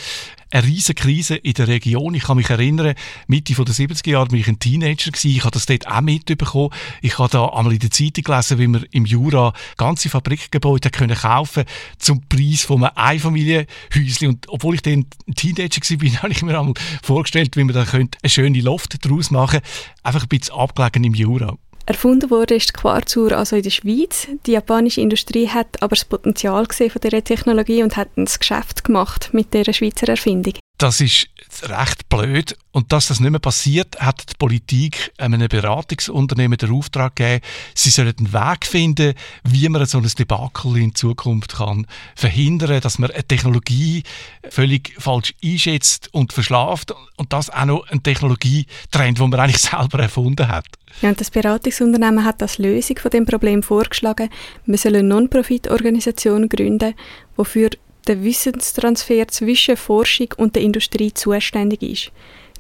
eine 0.52 0.64
riesige 0.64 1.02
Krise 1.02 1.36
in 1.36 1.54
der 1.54 1.68
Region. 1.68 2.14
Ich 2.16 2.24
kann 2.24 2.38
mich 2.38 2.50
erinnern, 2.50 2.96
Mitte 3.28 3.54
der 3.54 3.66
70er 3.66 4.10
Jahre 4.10 4.32
war 4.32 4.38
ich 4.38 4.48
ein 4.48 4.60
Teenager 4.60 5.12
gewesen. 5.12 5.30
Ich 5.30 5.42
habe 5.42 5.52
das 5.52 5.66
dort 5.66 5.88
auch 5.88 6.02
mitbekommen. 6.02 6.70
Ich 7.02 7.20
habe 7.20 7.30
da 7.30 7.48
einmal 7.48 7.74
in 7.74 7.80
der 7.80 7.92
Zeitung 7.92 8.24
gelesen, 8.24 8.58
wie 8.58 8.68
man 8.68 8.86
im 8.92 9.06
Jura 9.06 9.54
ganze 9.78 10.10
Fabrikgebäude 10.10 10.90
können 10.90 11.16
kaufen 11.16 11.66
zum 11.98 12.28
Preis 12.28 12.64
von 12.64 12.84
einem 12.84 12.92
Einfamilienhäuschen. 12.96 14.30
Und 14.30 14.50
obwohl 14.50 14.76
ich 14.76 14.82
dann 14.82 15.06
ein 15.28 15.36
Teenager 15.36 15.82
war, 15.82 16.22
habe 16.24 16.32
ich 16.32 16.42
mir 16.42 16.60
einmal 16.60 16.74
vorgestellt, 17.04 17.56
wie 17.56 17.64
man 17.64 17.76
da 17.76 17.86
eine 17.92 18.10
schöne 18.26 18.62
Loft 18.62 19.06
daraus 19.06 19.32
machen 19.32 19.60
könnte. 19.62 19.70
Einfach 20.04 20.24
ein 20.24 20.30
bisschen 20.30 20.56
abgelegen 20.56 21.04
im 21.04 21.14
Jura. 21.14 21.58
Erfunden 21.90 22.30
wurde 22.30 22.54
ist 22.54 22.70
die 22.70 22.74
Quarzuhr 22.74 23.32
also 23.32 23.56
in 23.56 23.64
der 23.64 23.72
Schweiz. 23.72 24.28
Die 24.46 24.52
japanische 24.52 25.02
Industrie 25.02 25.48
hat 25.48 25.82
aber 25.82 25.96
das 25.96 26.06
Potenzial 26.06 26.68
gesehen 26.68 26.92
von 26.92 27.02
dieser 27.02 27.24
Technologie 27.24 27.82
und 27.82 27.98
hat 27.98 28.16
ein 28.16 28.26
Geschäft 28.26 28.84
gemacht 28.84 29.32
mit 29.34 29.56
dieser 29.56 29.74
Schweizer 29.74 30.08
Erfindung. 30.08 30.54
Das 30.80 31.02
ist 31.02 31.28
recht 31.64 32.08
blöd. 32.08 32.58
Und 32.72 32.94
dass 32.94 33.08
das 33.08 33.20
nicht 33.20 33.32
mehr 33.32 33.40
passiert, 33.42 34.00
hat 34.00 34.24
die 34.30 34.36
Politik 34.38 35.12
einem 35.18 35.46
Beratungsunternehmen 35.50 36.58
den 36.58 36.72
Auftrag 36.72 37.18
gegeben, 37.18 37.44
sie 37.76 37.90
sollen 37.90 38.14
einen 38.18 38.32
Weg 38.32 38.66
finden, 38.66 39.14
wie 39.44 39.68
man 39.68 39.86
so 39.86 39.98
ein 39.98 40.10
Debakel 40.18 40.78
in 40.78 40.96
Zukunft 40.96 41.58
kann 41.58 41.86
verhindern, 42.16 42.80
dass 42.80 42.98
man 42.98 43.12
eine 43.12 43.26
Technologie 43.26 44.04
völlig 44.50 44.96
falsch 44.98 45.34
einschätzt 45.44 46.14
und 46.14 46.32
verschlaft 46.32 46.94
und 47.18 47.34
das 47.34 47.50
auch 47.50 47.66
noch 47.66 47.88
eine 47.90 48.02
Technologie-Trend, 48.02 49.18
die 49.18 49.22
man 49.22 49.38
eigentlich 49.38 49.58
selber 49.62 50.00
erfunden 50.00 50.48
hat. 50.48 50.66
Ja, 51.02 51.10
und 51.10 51.20
das 51.20 51.30
Beratungsunternehmen 51.30 52.24
hat 52.24 52.42
als 52.42 52.58
Lösung 52.58 53.00
von 53.00 53.12
dem 53.12 53.26
Problem 53.26 53.64
vorgeschlagen, 53.64 54.30
man 54.66 54.78
soll 54.78 54.96
eine 54.96 55.08
Non-Profit-Organisation 55.10 56.48
gründen, 56.48 56.94
wofür 57.36 57.70
der 58.10 58.24
Wissenstransfer 58.24 59.28
zwischen 59.28 59.78
Forschung 59.78 60.34
und 60.38 60.56
der 60.56 60.64
Industrie 60.64 61.14
zuständig 61.14 61.82
ist. 61.84 62.12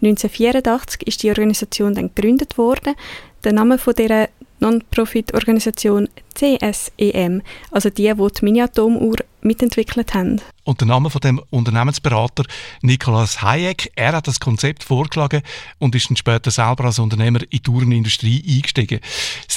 1984 0.01 1.07
ist 1.07 1.23
die 1.23 1.29
Organisation 1.29 1.93
dann 1.93 2.13
gegründet 2.13 2.57
worden. 2.57 2.95
Der 3.43 3.51
Name 3.51 3.77
von 3.77 3.95
der 3.95 4.29
Non-Profit-Organisation 4.59 6.07
CSEM, 6.35 7.41
also 7.71 7.89
die, 7.89 8.13
die 8.13 8.27
die 8.39 8.45
Mini-Atomuhr 8.45 9.15
mitentwickelt 9.41 10.13
haben. 10.13 10.41
Und 10.63 10.81
der 10.81 10.87
Name 10.87 11.09
von 11.09 11.21
dem 11.21 11.41
Unternehmensberater 11.49 12.43
Nikolaus 12.81 13.41
Hayek, 13.41 13.91
er 13.95 14.13
hat 14.13 14.27
das 14.27 14.39
Konzept 14.39 14.83
vorgeschlagen 14.83 15.41
und 15.79 15.95
ist 15.95 16.09
dann 16.09 16.17
später 16.17 16.51
selber 16.51 16.85
als 16.85 16.99
Unternehmer 16.99 17.39
in 17.49 17.59
die 17.65 17.69
Uhrenindustrie 17.69 18.43
eingestiegen. 18.47 18.99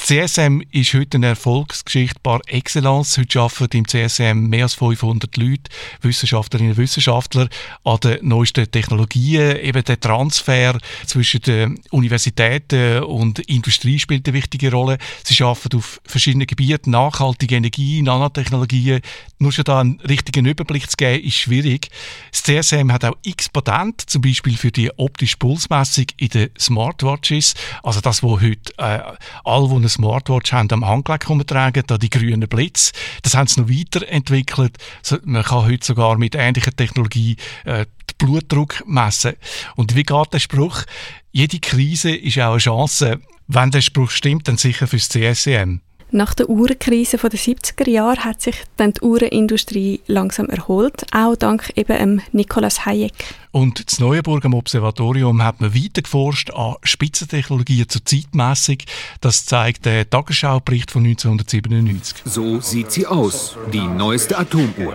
CSM 0.03 0.61
ist 0.71 0.93
heute 0.95 1.15
eine 1.15 1.27
Erfolgsgeschichte 1.27 2.19
par 2.21 2.41
excellence. 2.47 3.17
Heute 3.17 3.39
arbeiten 3.39 3.77
im 3.77 3.87
CSM 3.87 4.49
mehr 4.49 4.63
als 4.63 4.73
500 4.73 5.37
Leute, 5.37 5.71
Wissenschaftlerinnen 6.01 6.73
und 6.73 6.77
Wissenschaftler, 6.77 7.47
an 7.85 7.99
den 8.03 8.27
neuesten 8.27 8.69
Technologien. 8.69 9.55
Eben 9.59 9.81
der 9.81 9.97
Transfer 9.97 10.77
zwischen 11.05 11.41
den 11.43 11.79
Universitäten 11.91 13.03
und 13.03 13.39
Industrie 13.39 13.97
spielt 13.97 14.27
eine 14.27 14.33
wichtige 14.33 14.71
Rolle. 14.71 14.97
Sie 15.23 15.41
arbeiten 15.41 15.77
auf 15.77 16.01
verschiedenen 16.03 16.47
Gebieten, 16.47 16.91
nachhaltige 16.91 17.55
Energie, 17.55 18.01
Nanotechnologien. 18.01 18.99
Nur 19.39 19.53
schon 19.53 19.63
da 19.63 19.79
einen 19.79 20.01
richtigen 20.01 20.45
Überblick 20.45 20.91
zu 20.91 20.97
geben, 20.97 21.23
ist 21.23 21.35
schwierig. 21.35 21.87
Das 22.31 22.43
CSM 22.43 22.91
hat 22.91 23.05
auch 23.05 23.15
x 23.23 23.47
Patente, 23.47 24.05
zum 24.07 24.21
Beispiel 24.21 24.57
für 24.57 24.71
die 24.71 24.91
optische 24.97 25.37
Pulsmessung 25.37 26.07
in 26.17 26.27
den 26.27 26.49
Smartwatches. 26.59 27.53
Also 27.83 28.01
das, 28.01 28.21
wo 28.21 28.41
heute 28.41 28.73
äh, 28.77 28.99
eine 29.45 29.92
Smartwatch 29.93 30.51
haben, 30.51 30.71
am 30.71 30.85
Handgelenk 30.85 31.47
tragen, 31.47 31.83
da 31.87 31.97
die 31.97 32.09
grünen 32.09 32.47
Blitz. 32.47 32.91
Das 33.21 33.35
haben 33.35 33.47
sie 33.47 33.61
noch 33.61 33.69
weiterentwickelt. 33.69 34.77
Man 35.23 35.43
kann 35.43 35.65
heute 35.65 35.85
sogar 35.85 36.17
mit 36.17 36.35
ähnlicher 36.35 36.71
Technologie 36.71 37.37
äh, 37.65 37.85
den 37.85 38.17
Blutdruck 38.17 38.83
messen. 38.87 39.33
Und 39.75 39.95
wie 39.95 40.03
geht 40.03 40.33
der 40.33 40.39
Spruch? 40.39 40.83
Jede 41.31 41.59
Krise 41.59 42.15
ist 42.15 42.39
auch 42.39 42.51
eine 42.51 42.57
Chance. 42.59 43.19
Wenn 43.47 43.71
der 43.71 43.81
Spruch 43.81 44.11
stimmt, 44.11 44.47
dann 44.47 44.57
sicher 44.57 44.87
fürs 44.87 45.09
CSM. 45.09 45.81
Nach 46.15 46.35
der 46.35 46.47
Uhrenkrise 46.47 47.17
der 47.17 47.31
70er 47.31 47.89
Jahre 47.89 48.23
hat 48.23 48.39
sich 48.39 48.55
dann 48.77 48.93
die 48.93 49.01
Uhrenindustrie 49.01 49.99
langsam 50.05 50.45
erholt, 50.45 51.07
auch 51.11 51.35
dank 51.35 51.73
eben 51.75 52.21
Nikolaus 52.31 52.85
Hayek. 52.85 53.13
Und 53.51 53.79
in 53.79 54.05
Neuenburg 54.05 54.45
am 54.45 54.53
Observatorium 54.53 55.43
hat 55.43 55.59
man 55.59 55.73
weiter 55.73 56.03
geforscht 56.03 56.51
an 56.51 56.75
Spitzentechnologien 56.83 57.89
zur 57.89 58.05
Zeitmessung. 58.05 58.77
Das 59.21 59.47
zeigt 59.47 59.85
der 59.85 60.07
Tagesschaubericht 60.07 60.91
von 60.91 61.03
1997. 61.03 62.17
So 62.25 62.59
sieht 62.61 62.91
sie 62.91 63.07
aus, 63.07 63.57
die 63.73 63.81
neueste 63.81 64.37
Atomuhr. 64.37 64.93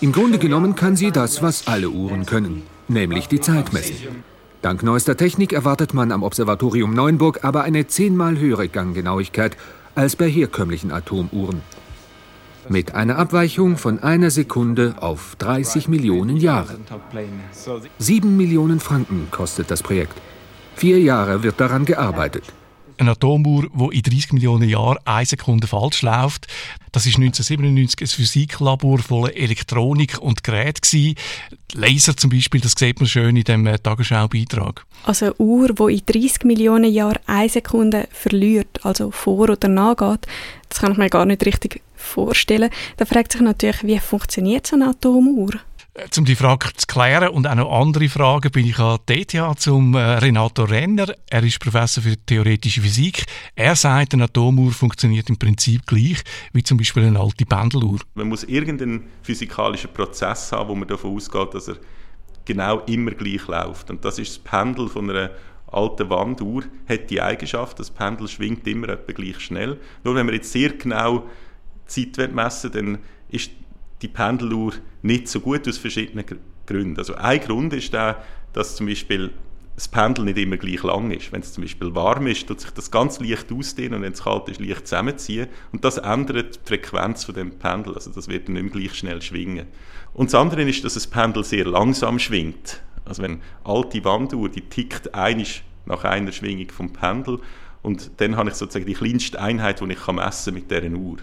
Im 0.00 0.10
Grunde 0.10 0.38
genommen 0.38 0.74
kann 0.74 0.96
sie 0.96 1.10
das, 1.10 1.42
was 1.42 1.66
alle 1.66 1.90
Uhren 1.90 2.24
können, 2.24 2.62
nämlich 2.88 3.28
die 3.28 3.40
Zeit 3.40 3.74
messen. 3.74 4.24
Dank 4.62 4.82
neuester 4.82 5.18
Technik 5.18 5.52
erwartet 5.52 5.92
man 5.92 6.12
am 6.12 6.22
Observatorium 6.22 6.94
Neuenburg 6.94 7.44
aber 7.44 7.62
eine 7.62 7.88
zehnmal 7.88 8.38
höhere 8.38 8.68
Ganggenauigkeit 8.68 9.56
als 9.94 10.16
bei 10.16 10.28
herkömmlichen 10.28 10.92
Atomuhren. 10.92 11.62
Mit 12.68 12.94
einer 12.94 13.18
Abweichung 13.18 13.76
von 13.76 14.00
einer 14.00 14.30
Sekunde 14.30 14.94
auf 15.00 15.34
30 15.38 15.88
Millionen 15.88 16.36
Jahre. 16.36 16.78
Sieben 17.98 18.36
Millionen 18.36 18.80
Franken 18.80 19.28
kostet 19.30 19.70
das 19.70 19.82
Projekt. 19.82 20.14
Vier 20.76 21.00
Jahre 21.00 21.42
wird 21.42 21.60
daran 21.60 21.84
gearbeitet. 21.84 22.44
Eine 23.00 23.12
Atomuhr, 23.12 23.66
die 23.72 23.96
in 23.96 24.02
30 24.02 24.34
Millionen 24.34 24.68
Jahren 24.68 24.98
eine 25.06 25.24
Sekunde 25.24 25.66
falsch 25.66 26.02
läuft. 26.02 26.48
Das 26.92 27.06
ist 27.06 27.16
1997 27.16 27.98
ein 28.02 28.06
Physiklabor 28.06 28.98
voller 28.98 29.34
Elektronik 29.34 30.18
und 30.18 30.44
Geräte 30.44 31.14
Laser 31.72 32.14
zum 32.14 32.28
Beispiel, 32.28 32.60
das 32.60 32.74
sieht 32.76 33.00
man 33.00 33.08
schön 33.08 33.36
in 33.36 33.44
dem 33.44 33.66
äh, 33.66 33.78
Tagesschau-Beitrag. 33.78 34.84
Also 35.04 35.26
eine 35.26 35.34
Uhr, 35.36 35.68
die 35.72 35.94
in 35.94 36.02
30 36.04 36.44
Millionen 36.44 36.92
Jahren 36.92 37.20
eine 37.24 37.48
Sekunde 37.48 38.06
verliert, 38.10 38.84
also 38.84 39.10
vor 39.10 39.48
oder 39.48 39.68
nachgeht, 39.68 40.26
das 40.68 40.80
kann 40.80 40.92
ich 40.92 40.98
mir 40.98 41.08
gar 41.08 41.24
nicht 41.24 41.46
richtig 41.46 41.80
vorstellen. 41.96 42.68
Da 42.98 43.06
fragt 43.06 43.32
sich 43.32 43.40
natürlich, 43.40 43.82
wie 43.82 43.98
funktioniert 43.98 44.66
so 44.66 44.76
eine 44.76 44.88
Atomuhr? 44.88 45.52
Äh, 45.94 46.06
um 46.18 46.24
die 46.24 46.36
Frage 46.36 46.68
zu 46.76 46.86
klären 46.86 47.30
und 47.30 47.46
auch 47.46 47.54
noch 47.54 47.72
andere 47.72 48.08
Fragen 48.08 48.50
bin 48.50 48.66
ich 48.66 48.78
an 48.78 48.98
DTH 49.08 49.56
zum 49.58 49.94
äh, 49.94 49.98
Renato 49.98 50.64
Renner. 50.64 51.12
Er 51.28 51.42
ist 51.42 51.58
Professor 51.58 52.02
für 52.02 52.16
theoretische 52.16 52.80
Physik. 52.80 53.24
Er 53.56 53.74
sagt, 53.74 54.14
eine 54.14 54.24
Atomuhr 54.24 54.70
funktioniert 54.72 55.28
im 55.28 55.38
Prinzip 55.38 55.86
gleich 55.86 56.22
wie 56.52 56.62
zum 56.62 56.78
Beispiel 56.78 57.04
eine 57.04 57.18
alte 57.18 57.44
Pendeluhr. 57.44 57.98
Man 58.14 58.28
muss 58.28 58.44
irgendeinen 58.44 59.04
physikalischen 59.22 59.92
Prozess 59.92 60.52
haben, 60.52 60.68
wo 60.68 60.74
man 60.74 60.86
davon 60.86 61.16
ausgeht, 61.16 61.54
dass 61.54 61.68
er 61.68 61.76
genau 62.44 62.80
immer 62.80 63.10
gleich 63.12 63.46
läuft. 63.48 63.90
Und 63.90 64.04
das 64.04 64.18
ist 64.18 64.36
das 64.36 64.38
Pendel 64.38 64.88
von 64.88 65.10
einer 65.10 65.30
alten 65.66 66.08
Wanduhr, 66.10 66.64
hat 66.88 67.10
die 67.10 67.20
Eigenschaft, 67.20 67.78
das 67.78 67.90
Pendel 67.90 68.28
schwingt 68.28 68.66
immer 68.66 68.88
etwa 68.88 69.12
gleich 69.12 69.40
schnell. 69.40 69.78
Nur 70.04 70.14
wenn 70.14 70.26
man 70.26 70.34
jetzt 70.34 70.52
sehr 70.52 70.70
genau 70.70 71.28
Zeit 71.86 72.32
messen 72.32 72.74
will, 72.74 72.82
dann 72.82 72.98
ist 73.28 73.50
die 74.02 74.08
Pendeluhr 74.08 74.72
nicht 75.02 75.28
so 75.28 75.40
gut 75.40 75.66
aus 75.68 75.78
verschiedenen 75.78 76.24
Gründen. 76.66 76.98
Also 76.98 77.14
ein 77.14 77.40
Grund 77.40 77.72
ist 77.72 77.92
der, 77.92 78.22
dass 78.52 78.76
zum 78.76 78.86
Beispiel 78.86 79.30
das 79.80 79.88
Pendel 79.88 80.26
nicht 80.26 80.36
immer 80.36 80.58
gleich 80.58 80.82
lang 80.82 81.10
ist. 81.10 81.32
Wenn 81.32 81.40
es 81.40 81.54
zum 81.54 81.64
Beispiel 81.64 81.94
warm 81.94 82.26
ist, 82.26 82.46
tut 82.46 82.60
sich 82.60 82.70
das 82.70 82.90
ganz 82.90 83.18
leicht 83.18 83.50
ausdehnen 83.50 83.94
und 83.94 84.02
wenn 84.02 84.12
es 84.12 84.24
kalt 84.24 84.48
ist, 84.48 84.60
leicht 84.60 84.86
zusammenziehen. 84.86 85.48
Und 85.72 85.84
das 85.84 85.96
ändert 85.96 86.56
die 86.56 86.68
Frequenz 86.68 87.24
von 87.24 87.34
dem 87.34 87.52
Pendel. 87.58 87.94
Also 87.94 88.10
das 88.10 88.28
wird 88.28 88.50
nicht 88.50 88.62
mehr 88.62 88.70
gleich 88.70 88.94
schnell 88.94 89.22
schwingen. 89.22 89.66
Und 90.12 90.26
das 90.26 90.34
andere 90.34 90.62
ist, 90.64 90.84
dass 90.84 90.94
das 90.94 91.06
Pendel 91.06 91.44
sehr 91.44 91.64
langsam 91.64 92.18
schwingt. 92.18 92.82
Also 93.06 93.22
wenn 93.22 93.40
alte 93.64 94.04
Wanduhr, 94.04 94.50
die 94.50 94.60
tickt 94.60 95.14
einig 95.14 95.62
nach 95.86 96.04
einer 96.04 96.32
Schwingung 96.32 96.68
vom 96.68 96.92
Pendel 96.92 97.38
und 97.82 98.10
dann 98.18 98.36
habe 98.36 98.50
ich 98.50 98.56
sozusagen 98.56 98.86
die 98.86 98.94
kleinste 98.94 99.40
Einheit, 99.40 99.80
die 99.80 99.92
ich 99.92 100.06
messen 100.06 100.54
kann 100.54 100.54
mit 100.54 100.70
dieser 100.70 100.96
Uhr. 100.98 101.18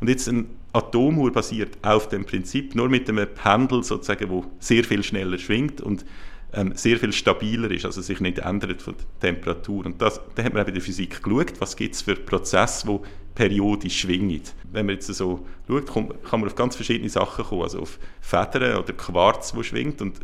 Und 0.00 0.08
jetzt 0.08 0.28
eine 0.28 0.44
Atomuhr 0.76 1.32
basiert 1.32 1.78
auf 1.82 2.08
dem 2.08 2.26
Prinzip, 2.26 2.74
nur 2.74 2.88
mit 2.88 3.08
einem 3.08 3.26
Pendel 3.34 3.82
sozusagen, 3.82 4.28
wo 4.28 4.44
sehr 4.58 4.84
viel 4.84 5.02
schneller 5.02 5.38
schwingt 5.38 5.80
und 5.80 6.04
ähm, 6.52 6.72
sehr 6.74 6.98
viel 6.98 7.12
stabiler 7.12 7.70
ist, 7.70 7.84
also 7.84 8.00
sich 8.00 8.20
nicht 8.20 8.38
ändert 8.38 8.82
von 8.82 8.94
der 8.94 9.30
Temperatur. 9.30 9.86
Und 9.86 10.00
das, 10.00 10.20
da 10.34 10.44
hat 10.44 10.52
man 10.52 10.62
auch 10.62 10.68
in 10.68 10.74
der 10.74 10.82
Physik 10.82 11.22
geschaut, 11.22 11.54
was 11.60 11.76
gibt 11.76 11.94
es 11.94 12.02
für 12.02 12.14
Prozesse, 12.14 12.86
die 12.86 12.98
periodisch 13.34 14.00
schwingen. 14.00 14.42
Wenn 14.70 14.86
man 14.86 14.96
jetzt 14.96 15.06
so 15.06 15.46
schaut, 15.66 15.86
kann 15.86 16.40
man 16.40 16.44
auf 16.44 16.54
ganz 16.54 16.76
verschiedene 16.76 17.10
Sachen 17.10 17.44
kommen, 17.44 17.62
also 17.62 17.80
auf 17.80 17.98
Federn 18.20 18.76
oder 18.82 18.92
Quarz, 18.92 19.54
wo 19.54 19.62
schwingt 19.62 20.02
und 20.02 20.20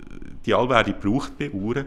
die 0.46 0.54
allweil 0.54 0.94
braucht 1.00 1.38
bei 1.38 1.50
Uhren. 1.50 1.86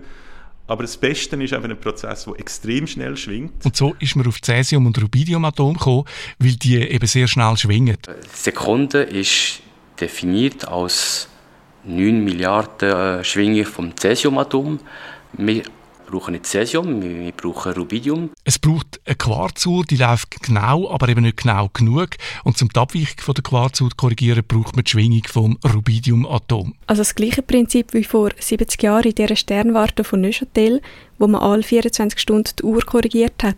Aber 0.68 0.84
das 0.84 0.98
Beste 0.98 1.42
ist 1.44 1.54
einfach 1.54 1.70
ein 1.70 1.80
Prozess, 1.80 2.26
der 2.26 2.40
extrem 2.40 2.88
schnell 2.88 3.16
schwingt. 3.18 3.64
Und 3.64 3.76
so 3.76 3.96
ist 4.00 4.16
man 4.16 4.28
auf 4.28 4.40
Cäsium- 4.42 4.88
und 4.88 5.00
Rubidiumatom 5.02 5.76
gekommen, 5.76 6.06
weil 6.40 6.54
die 6.54 6.78
eben 6.78 7.06
sehr 7.06 7.28
schnell 7.28 7.56
schwingen. 7.58 7.98
Die 8.08 8.12
Sekunde 8.34 9.04
ist 9.04 9.62
definiert 10.00 10.68
als 10.68 11.28
9 11.84 12.24
Milliarden 12.24 12.90
äh, 12.90 13.24
Schwingungen 13.24 13.66
vom 13.66 13.96
Cäsiumatom. 13.96 14.80
Wir 16.06 16.12
brauchen 16.12 16.34
nicht 16.34 16.46
Cäsium, 16.46 17.02
wir 17.02 17.32
brauchen 17.32 17.74
Rubidium. 17.74 18.30
Es 18.44 18.60
braucht 18.60 19.02
eine 19.06 19.16
Quarzuhr, 19.16 19.84
die 19.86 19.98
läuft 19.98 20.40
genau, 20.42 20.90
aber 20.92 21.10
eben 21.10 21.24
nicht 21.24 21.38
genau 21.38 21.70
genug. 21.74 22.10
Und 22.44 22.58
zum 22.58 22.70
die 22.70 22.80
Abweichung 22.80 23.20
von 23.20 23.34
der 23.34 23.44
Quarzuhr 23.44 23.90
zu 23.90 23.96
korrigieren, 23.96 24.44
braucht 24.48 24.76
man 24.76 24.86
die 24.86 24.92
Schwingung 24.92 25.24
vom 25.28 25.58
Rubidiumatom. 25.66 26.76
Also 26.86 27.02
das 27.02 27.16
gleiche 27.16 27.42
Prinzip 27.42 27.94
wie 27.94 28.04
vor 28.04 28.30
70 28.38 28.84
Jahren 28.84 29.06
in 29.06 29.16
dieser 29.16 29.36
Sternwarte 29.36 30.04
von 30.04 30.22
Neuchâtel, 30.22 30.82
wo 31.18 31.26
man 31.26 31.42
alle 31.42 31.64
24 31.64 32.20
Stunden 32.20 32.52
die 32.60 32.64
Uhr 32.64 32.82
korrigiert 32.82 33.42
hat. 33.44 33.56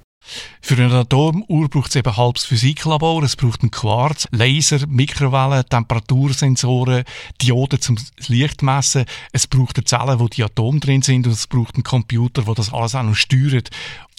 Für 0.62 0.76
eine 0.76 0.94
Atomuhr 0.94 1.70
braucht 1.70 1.90
es 1.90 1.96
eben 1.96 2.10
ein 2.10 2.18
halbes 2.18 2.46
Physiklabor, 2.46 3.24
es 3.24 3.36
braucht 3.36 3.62
einen 3.62 3.72
Quarz, 3.72 4.28
Laser, 4.32 4.86
Mikrowellen, 4.88 5.64
Temperatursensoren, 5.70 7.04
Dioden 7.42 7.82
zum 7.82 7.98
Licht 8.28 8.64
messen, 8.64 9.06
es 9.32 9.48
braucht 9.48 9.78
eine 9.78 9.86
Zelle, 9.86 10.20
wo 10.20 10.28
die 10.28 10.44
Atome 10.44 10.80
drin 10.80 11.02
sind 11.02 11.28
und 11.28 11.34
es 11.34 11.48
braucht 11.48 11.76
einen 11.76 11.84
Computer, 11.84 12.44
der 12.44 12.54
das 12.56 12.74
alles 12.74 12.96
auch 12.96 13.04
noch 13.04 13.16
steuert. 13.16 13.70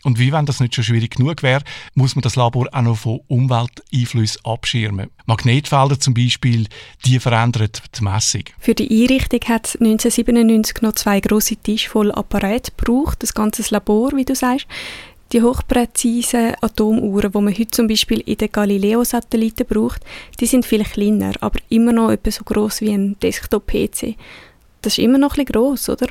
Und 0.05 0.19
wie 0.19 0.33
wenn 0.33 0.47
das 0.47 0.61
nicht 0.61 0.75
schon 0.75 0.85
schwierig 0.85 1.17
genug 1.17 1.43
wäre, 1.43 1.63
muss 1.95 2.15
man 2.15 2.23
das 2.23 2.37
Labor 2.37 2.69
auch 2.73 2.83
noch 2.83 2.97
von 2.97 3.21
Umwelteinflüssen 3.27 4.45
abschirmen. 4.45 5.11
Magnetfelder 5.27 5.99
zum 5.99 6.15
Beispiel, 6.15 6.69
die 7.05 7.19
verändern 7.19 7.69
die 7.99 8.05
Messung. 8.05 8.45
Für 8.61 8.75
die 8.75 8.89
Einrichtung 8.89 9.41
hat 9.49 9.67
es 9.67 9.77
1997 9.77 10.83
noch 10.83 10.93
zwei 10.93 11.19
grosse 11.19 11.57
Tische 11.57 11.91
voll 11.91 12.13
Apparate 12.13 12.71
gebraucht, 12.77 13.23
das 13.23 13.35
ganze 13.35 13.63
Labor, 13.75 14.13
wie 14.15 14.25
du 14.25 14.37
sagst. 14.37 14.67
Die 15.33 15.43
hochpräzisen 15.43 16.55
Atomuhren, 16.63 17.31
die 17.31 17.39
man 17.39 17.53
heute 17.53 17.71
zum 17.71 17.87
Beispiel 17.87 18.21
in 18.21 18.39
den 18.39 18.51
Galileo-Satelliten 18.51 19.67
braucht, 19.67 20.03
die 20.41 20.47
sind 20.47 20.65
viel 20.65 20.85
kleiner, 20.85 21.33
aber 21.41 21.59
immer 21.69 21.93
noch 21.93 22.11
etwa 22.11 22.31
so 22.31 22.45
groß 22.45 22.81
wie 22.81 22.93
ein 22.93 23.17
Desktop-PC. 23.21 24.17
Das 24.81 24.97
ist 24.97 25.05
immer 25.05 25.19
noch 25.19 25.37
ein 25.37 25.45
bisschen 25.45 25.53
gross, 25.53 25.89
oder? 25.91 26.07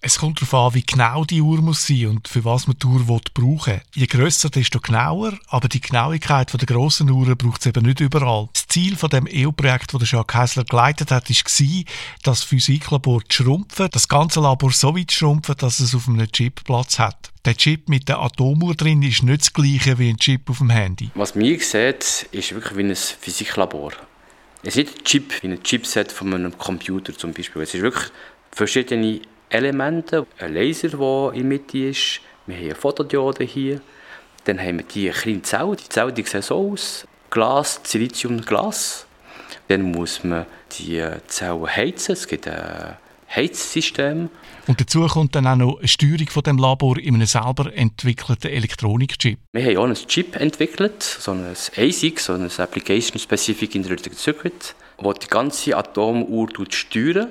Es 0.00 0.18
kommt 0.18 0.40
darauf 0.40 0.54
an, 0.54 0.74
wie 0.74 0.84
genau 0.86 1.24
die 1.24 1.42
Uhr 1.42 1.60
muss 1.60 1.84
sein 1.84 2.06
und 2.06 2.28
für 2.28 2.44
was 2.44 2.68
man 2.68 2.76
die 2.80 2.86
Uhr 2.86 3.04
brauchen 3.34 3.72
will. 3.72 3.82
Je 3.94 4.06
grösser, 4.06 4.48
desto 4.48 4.78
genauer, 4.78 5.36
aber 5.48 5.68
die 5.68 5.80
Genauigkeit 5.80 6.52
der 6.52 6.66
grossen 6.66 7.10
Uhren 7.10 7.36
braucht 7.36 7.62
es 7.62 7.66
eben 7.66 7.84
nicht 7.84 7.98
überall. 7.98 8.48
Das 8.52 8.68
Ziel 8.68 8.96
von 8.96 9.10
dem 9.10 9.26
EU-Projekt, 9.28 9.92
das 9.94 10.10
Jacques 10.10 10.32
Kessler 10.32 10.64
geleitet 10.64 11.10
hat, 11.10 11.28
war, 11.28 11.84
das 12.22 12.44
Physiklabor 12.44 13.22
zu 13.28 13.42
schrumpfen, 13.42 13.88
das 13.90 14.06
ganze 14.06 14.40
Labor 14.40 14.70
so 14.70 14.96
weit 14.96 15.10
zu 15.10 15.18
schrumpfen, 15.18 15.56
dass 15.58 15.80
es 15.80 15.96
auf 15.96 16.08
einem 16.08 16.30
Chip 16.30 16.62
Platz 16.62 17.00
hat. 17.00 17.32
Der 17.44 17.56
Chip 17.56 17.88
mit 17.88 18.08
der 18.08 18.20
Atomuhr 18.20 18.76
drin 18.76 19.02
ist 19.02 19.24
nicht 19.24 19.40
das 19.40 19.52
gleiche 19.52 19.98
wie 19.98 20.10
ein 20.10 20.18
Chip 20.18 20.48
auf 20.48 20.58
dem 20.58 20.70
Handy. 20.70 21.10
Was 21.16 21.34
mir 21.34 21.58
sieht, 21.58 22.28
ist 22.30 22.54
wirklich 22.54 22.76
wie 22.76 22.84
ein 22.84 22.94
Physiklabor. 22.94 23.92
Es 24.62 24.76
ist 24.76 24.96
ein 24.96 25.04
Chip, 25.04 25.42
wie 25.42 25.48
ein 25.48 25.62
Chipset 25.62 26.12
von 26.12 26.32
einem 26.34 26.56
Computer 26.56 27.16
zum 27.16 27.32
Beispiel. 27.32 27.62
Es 27.62 27.74
ist 27.74 27.82
wirklich 27.82 28.12
verschiedene 28.52 29.20
Elemente, 29.50 30.26
ein 30.38 30.54
Laser, 30.54 30.88
der 30.88 31.32
in 31.34 31.40
der 31.40 31.44
Mitte 31.44 31.78
ist, 31.78 32.20
wir 32.46 32.56
haben 32.56 32.64
eine 32.64 32.74
Fotodiode 32.74 33.44
hier, 33.44 33.80
dann 34.44 34.58
haben 34.58 34.78
wir 34.78 34.84
die 34.84 35.10
kleine 35.10 35.42
Zelle, 35.42 35.76
die 35.76 35.88
Zelle 35.88 36.12
die 36.12 36.22
sieht 36.22 36.44
so 36.44 36.72
aus, 36.72 37.06
Glas, 37.30 37.80
Silizium, 37.84 38.40
Glas. 38.40 39.06
Dann 39.68 39.82
muss 39.82 40.24
man 40.24 40.46
die 40.78 41.04
Zelle 41.26 41.66
heizen, 41.66 42.12
es 42.12 42.26
gibt 42.26 42.48
ein 42.48 42.96
Heizsystem. 43.34 44.30
Und 44.66 44.80
dazu 44.80 45.06
kommt 45.06 45.34
dann 45.34 45.46
auch 45.46 45.56
noch 45.56 45.78
eine 45.78 45.88
Steuerung 45.88 46.28
von 46.28 46.42
dem 46.42 46.58
Labor 46.58 46.98
in 46.98 47.14
einem 47.14 47.26
selber 47.26 47.70
entwickelten 47.74 48.50
Elektronikchip. 48.50 49.38
Wir 49.52 49.64
haben 49.64 49.76
auch 49.76 49.84
einen 49.84 49.94
Chip 49.94 50.36
entwickelt, 50.36 51.02
so 51.02 51.32
ein 51.32 51.44
ASIC, 51.76 52.20
so 52.20 52.32
ein 52.32 52.50
Application 52.58 53.18
Specific 53.18 53.74
Integrated 53.74 54.14
Circuit, 54.14 54.74
das 55.02 55.18
die 55.18 55.26
ganze 55.26 55.76
Atomuhr 55.76 56.48
steuert, 56.70 57.28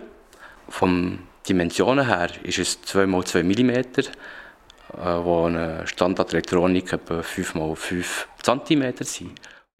vom 0.69 1.19
Dimensionen 1.47 2.05
her 2.07 2.29
ist 2.43 2.59
es 2.59 2.79
2x2 2.83 3.43
mm, 3.43 3.69
äh, 3.69 5.23
wo 5.23 5.45
eine 5.45 5.85
Standardelektronik 5.85 6.93
etwa 6.93 7.19
5x5 7.19 8.05
cm 8.41 8.93
sind. 9.03 9.31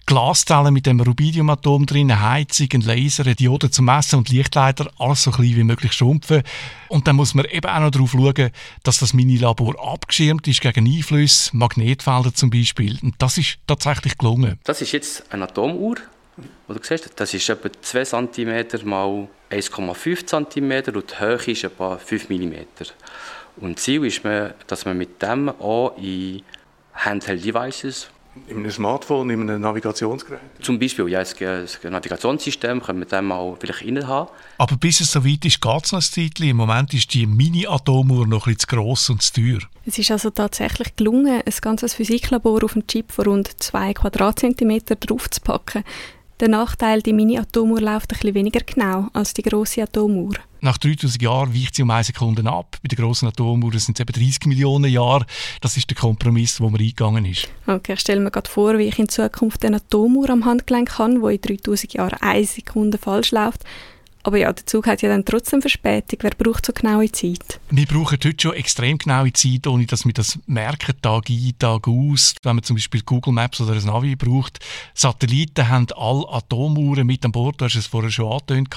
Glaszellen 0.07 0.73
mit 0.73 0.85
dem 0.85 1.01
Rubidiumatom 1.01 1.85
drin, 1.85 2.21
Heizung, 2.21 2.69
ein 2.73 2.81
Laser, 2.81 3.25
eine 3.25 3.35
Diode 3.35 3.69
zum 3.69 3.85
Messen 3.85 4.19
und 4.19 4.29
Lichtleiter, 4.29 4.89
alles 4.97 5.23
so 5.23 5.31
klein 5.31 5.57
wie 5.57 5.65
möglich 5.65 5.91
schrumpfen. 5.91 6.43
Und 6.87 7.07
dann 7.07 7.17
muss 7.17 7.33
man 7.33 7.43
eben 7.45 7.69
auch 7.69 7.79
noch 7.81 7.91
darauf 7.91 8.11
schauen, 8.11 8.51
dass 8.83 8.99
das 8.99 9.13
Minilabor 9.13 9.75
abgeschirmt 9.85 10.47
ist 10.47 10.61
gegen 10.61 10.87
Einflüsse, 10.87 11.55
Magnetfelder 11.57 12.33
zum 12.33 12.49
Beispiel. 12.49 12.97
Und 13.01 13.15
das 13.17 13.37
ist 13.37 13.59
tatsächlich 13.67 14.17
gelungen. 14.17 14.57
Das 14.63 14.81
ist 14.81 14.93
jetzt 14.93 15.25
eine 15.33 15.43
Atomuhr, 15.43 15.97
wo 16.67 16.73
du 16.73 16.79
siehst, 16.81 17.11
das 17.17 17.33
ist 17.33 17.49
etwa 17.49 17.69
2 17.69 18.05
cm 18.05 18.65
mal 18.85 19.27
1,5 19.51 20.25
cm 20.25 20.95
und 20.95 21.11
die 21.11 21.19
Höhe 21.19 21.35
ist 21.35 21.63
etwa 21.63 21.97
5 21.97 22.29
mm. 22.29 22.53
Und 23.57 23.79
Ziel 23.79 24.05
ist, 24.05 24.21
dass 24.67 24.85
man 24.85 24.97
mit 24.97 25.21
dem 25.21 25.49
auch 25.49 25.97
in 25.97 26.43
Handheld-Devices 26.93 28.09
in 28.47 28.57
einem 28.57 28.71
Smartphone, 28.71 29.31
in 29.31 29.41
einem 29.41 29.61
Navigationsgerät? 29.61 30.39
Zum 30.61 30.77
Beispiel, 30.77 31.07
ja, 31.09 31.21
ein 31.21 31.91
Navigationssystem 31.91 32.81
können 32.81 32.99
wir 32.99 33.07
dann 33.07 33.25
mal 33.25 33.55
vielleicht 33.59 33.83
rein 33.83 34.05
haben. 34.05 34.29
Aber 34.59 34.77
bis 34.77 35.01
es 35.01 35.11
so 35.11 35.25
weit 35.25 35.43
ist, 35.45 35.59
geht 35.59 35.85
es 35.85 35.91
noch 35.91 35.99
ein 35.99 36.03
Zeitchen. 36.03 36.49
Im 36.49 36.57
Moment 36.57 36.93
ist 36.93 37.13
die 37.13 37.25
Mini-Atomuhr 37.25 38.27
noch 38.27 38.45
ein 38.45 38.53
bisschen 38.53 38.59
zu 38.59 38.67
gross 38.67 39.09
und 39.09 39.23
zu 39.23 39.33
teuer. 39.33 39.59
Es 39.85 39.97
ist 39.97 40.11
also 40.11 40.29
tatsächlich 40.29 40.95
gelungen, 40.95 41.41
ein 41.43 41.53
ganzes 41.61 41.95
Physiklabor 41.95 42.63
auf 42.63 42.75
einen 42.75 42.85
Chip 42.85 43.11
von 43.11 43.25
rund 43.25 43.61
2 43.61 43.93
Quadratzentimeter 43.93 44.95
draufzupacken. 44.97 45.83
Der 46.39 46.49
Nachteil, 46.49 47.01
die 47.01 47.13
Mini-Atomuhr 47.13 47.81
läuft 47.81 48.13
ein 48.13 48.19
bisschen 48.19 48.35
weniger 48.35 48.59
genau 48.59 49.07
als 49.13 49.33
die 49.33 49.41
grosse 49.41 49.81
Atomuhr. 49.81 50.35
Nach 50.61 50.77
3000 50.77 51.19
Jahren 51.19 51.51
weicht 51.51 51.73
sie 51.73 51.81
um 51.81 51.89
eine 51.89 52.03
Sekunde 52.03 52.47
ab. 52.47 52.77
Bei 52.83 52.87
der 52.87 52.97
grossen 53.03 53.27
Atomuhr 53.27 53.71
sind 53.79 53.99
es 53.99 54.01
eben 54.01 54.13
30 54.13 54.45
Millionen 54.45 54.91
Jahre. 54.91 55.25
Das 55.61 55.77
ist 55.77 55.89
der 55.89 55.97
Kompromiss, 55.97 56.61
wo 56.61 56.69
man 56.69 56.79
eingegangen 56.79 57.25
ist. 57.25 57.49
Okay, 57.65 57.93
ich 57.93 58.01
stelle 58.01 58.19
mir 58.21 58.29
gerade 58.29 58.49
vor, 58.49 58.77
wie 58.77 58.83
ich 58.83 58.99
in 58.99 59.09
Zukunft 59.09 59.65
eine 59.65 59.77
Atomuhr 59.77 60.29
am 60.29 60.45
Handgelenk 60.45 60.99
habe, 60.99 61.19
die 61.19 61.35
in 61.53 61.57
3000 61.57 61.93
Jahren 61.93 62.21
eine 62.21 62.45
Sekunde 62.45 62.99
falsch 62.99 63.31
läuft. 63.31 63.63
Aber 64.27 64.35
ja, 64.35 64.51
der 64.51 64.65
Zug 64.65 64.87
hat 64.87 65.01
ja 65.01 65.07
dann 65.07 65.23
trotzdem 65.23 65.61
Verspätung. 65.61 66.19
Wer 66.21 66.31
braucht 66.31 66.65
so 66.65 66.73
genaue 66.73 67.09
Zeit? 67.09 67.61
Wir 67.69 67.85
brauchen 67.85 68.17
heute 68.21 68.35
schon 68.37 68.55
extrem 68.55 68.97
genaue 68.97 69.31
Zeit, 69.31 69.65
ohne 69.67 69.85
dass 69.85 70.03
wir 70.03 70.11
das 70.11 70.37
merken, 70.47 70.95
Tag 71.01 71.29
ein, 71.29 71.53
Tag 71.57 71.87
aus. 71.87 72.35
Wenn 72.43 72.57
man 72.57 72.63
zum 72.63 72.75
Beispiel 72.75 73.03
Google 73.03 73.31
Maps 73.31 73.61
oder 73.61 73.71
ein 73.71 73.85
Navi 73.85 74.17
braucht. 74.17 74.59
Satelliten 74.93 75.69
haben 75.69 75.87
alle 75.95 76.27
Atomuhren 76.27 77.07
mit 77.07 77.23
an 77.23 77.31
Bord. 77.31 77.61
Du 77.61 77.63
hast 77.63 77.75
es 77.75 77.87
vorher 77.87 78.11
schon 78.11 78.29
angetönt. 78.29 78.75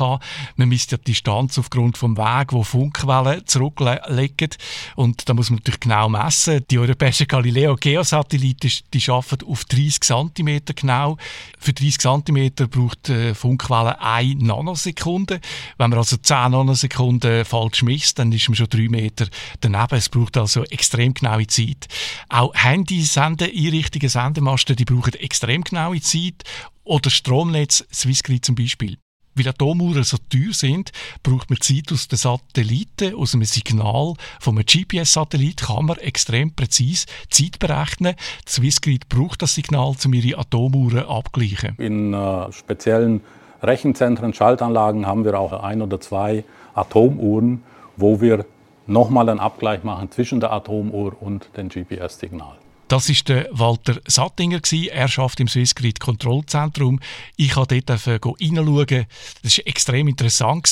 Man 0.55 0.69
misst 0.69 0.93
ja 0.93 0.99
die 0.99 1.07
Distanz 1.07 1.59
aufgrund 1.59 1.99
vom 1.99 2.17
Weg, 2.17 2.53
wo 2.53 2.63
Funkwellen 2.63 3.45
zurücklegen. 3.45 4.51
Und 4.95 5.29
da 5.29 5.35
muss 5.35 5.51
man 5.51 5.57
natürlich 5.57 5.81
genau 5.81 6.09
messen. 6.09 6.65
Die 6.71 6.79
europäischen 6.79 7.27
Galileo 7.27 7.75
Geosatelliten, 7.75 8.71
die 8.95 9.11
arbeiten 9.11 9.47
auf 9.49 9.65
30 9.65 10.01
cm 10.01 10.61
genau. 10.77 11.17
Für 11.59 11.73
30 11.73 11.99
cm 11.99 12.71
braucht 12.71 13.09
die 13.09 13.35
Funkwelle 13.35 14.01
1 14.01 14.43
Nanosekunde. 14.43 15.40
Wenn 15.79 15.91
man 15.91 15.99
also 15.99 16.17
10 16.17 16.53
Nanosekunden 16.53 17.45
falsch 17.45 17.83
misst, 17.83 18.19
dann 18.19 18.33
ist 18.33 18.49
man 18.49 18.57
schon 18.57 18.69
3 18.69 18.89
Meter 18.89 19.27
daneben. 19.61 19.97
Es 19.97 20.09
braucht 20.09 20.37
also 20.37 20.65
extrem 20.65 21.15
genaue 21.15 21.47
Zeit. 21.47 21.89
Auch 22.29 22.55
Handy-Sendeeinrichtungen, 22.55 24.09
Sendemasten, 24.09 24.77
die 24.77 24.85
brauchen 24.85 25.15
extrem 25.15 25.63
genaue 25.63 26.01
Zeit. 26.01 26.45
Oder 26.85 27.11
Stromnetz, 27.11 27.85
Swissgrid 27.93 28.45
zum 28.45 28.55
Beispiel. 28.55 28.97
Weil 29.35 29.49
Atomuhren 29.49 30.03
so 30.03 30.17
teuer 30.29 30.53
sind, 30.53 30.91
braucht 31.23 31.51
man 31.51 31.61
Zeit 31.61 31.93
aus 31.93 32.09
den 32.09 32.19
Satelliten, 32.19 33.15
aus 33.15 33.35
einem 33.35 33.45
Signal 33.45 34.15
von 34.41 34.57
einem 34.57 34.67
GPS-Satellit 34.67 35.63
kann 35.63 35.87
man 35.87 35.99
extrem 35.99 36.53
präzise 36.55 37.07
Zeit 37.31 37.59
berechnen. 37.59 38.17
Die 38.49 38.53
Swissgrid 38.53 39.09
braucht 39.09 39.43
das 39.43 39.55
Signal, 39.55 39.95
um 40.05 40.15
ihre 40.15 40.39
Atomuhren 40.39 41.07
abzugleichen. 41.07 41.77
In 41.79 42.13
äh, 42.13 42.53
speziellen 42.53 43.21
Rechenzentren, 43.63 44.35
Schaltanlagen 44.35 45.07
haben 45.07 45.25
wir 45.25 45.39
auch 45.39 45.53
ein 45.53 45.83
oder 45.83 46.01
zwei 46.01 46.45
Atomuhren, 46.75 47.63
wo 47.97 48.21
wir 48.21 48.45
nochmal 48.87 49.29
einen 49.29 49.41
Abgleich 49.41 49.85
machen 49.85 50.11
zwischen 50.11 50.41
der 50.41 50.53
Atomuhr 50.53 51.15
und 51.21 51.49
dem 51.57 51.69
GPS-Signal. 51.69 52.57
Das 52.91 53.09
ist 53.09 53.29
der 53.29 53.47
Walter 53.53 54.01
Sattinger 54.09 54.61
Er 54.91 55.07
schafft 55.07 55.39
im 55.39 55.47
Swissgrid 55.47 56.01
Kontrollzentrum. 56.01 56.99
Ich 57.37 57.55
habe 57.55 57.81
dort 57.81 58.01
reinschauen. 58.01 59.07
Das 59.45 59.59
war 59.59 59.67
extrem 59.69 60.09
interessant 60.09 60.69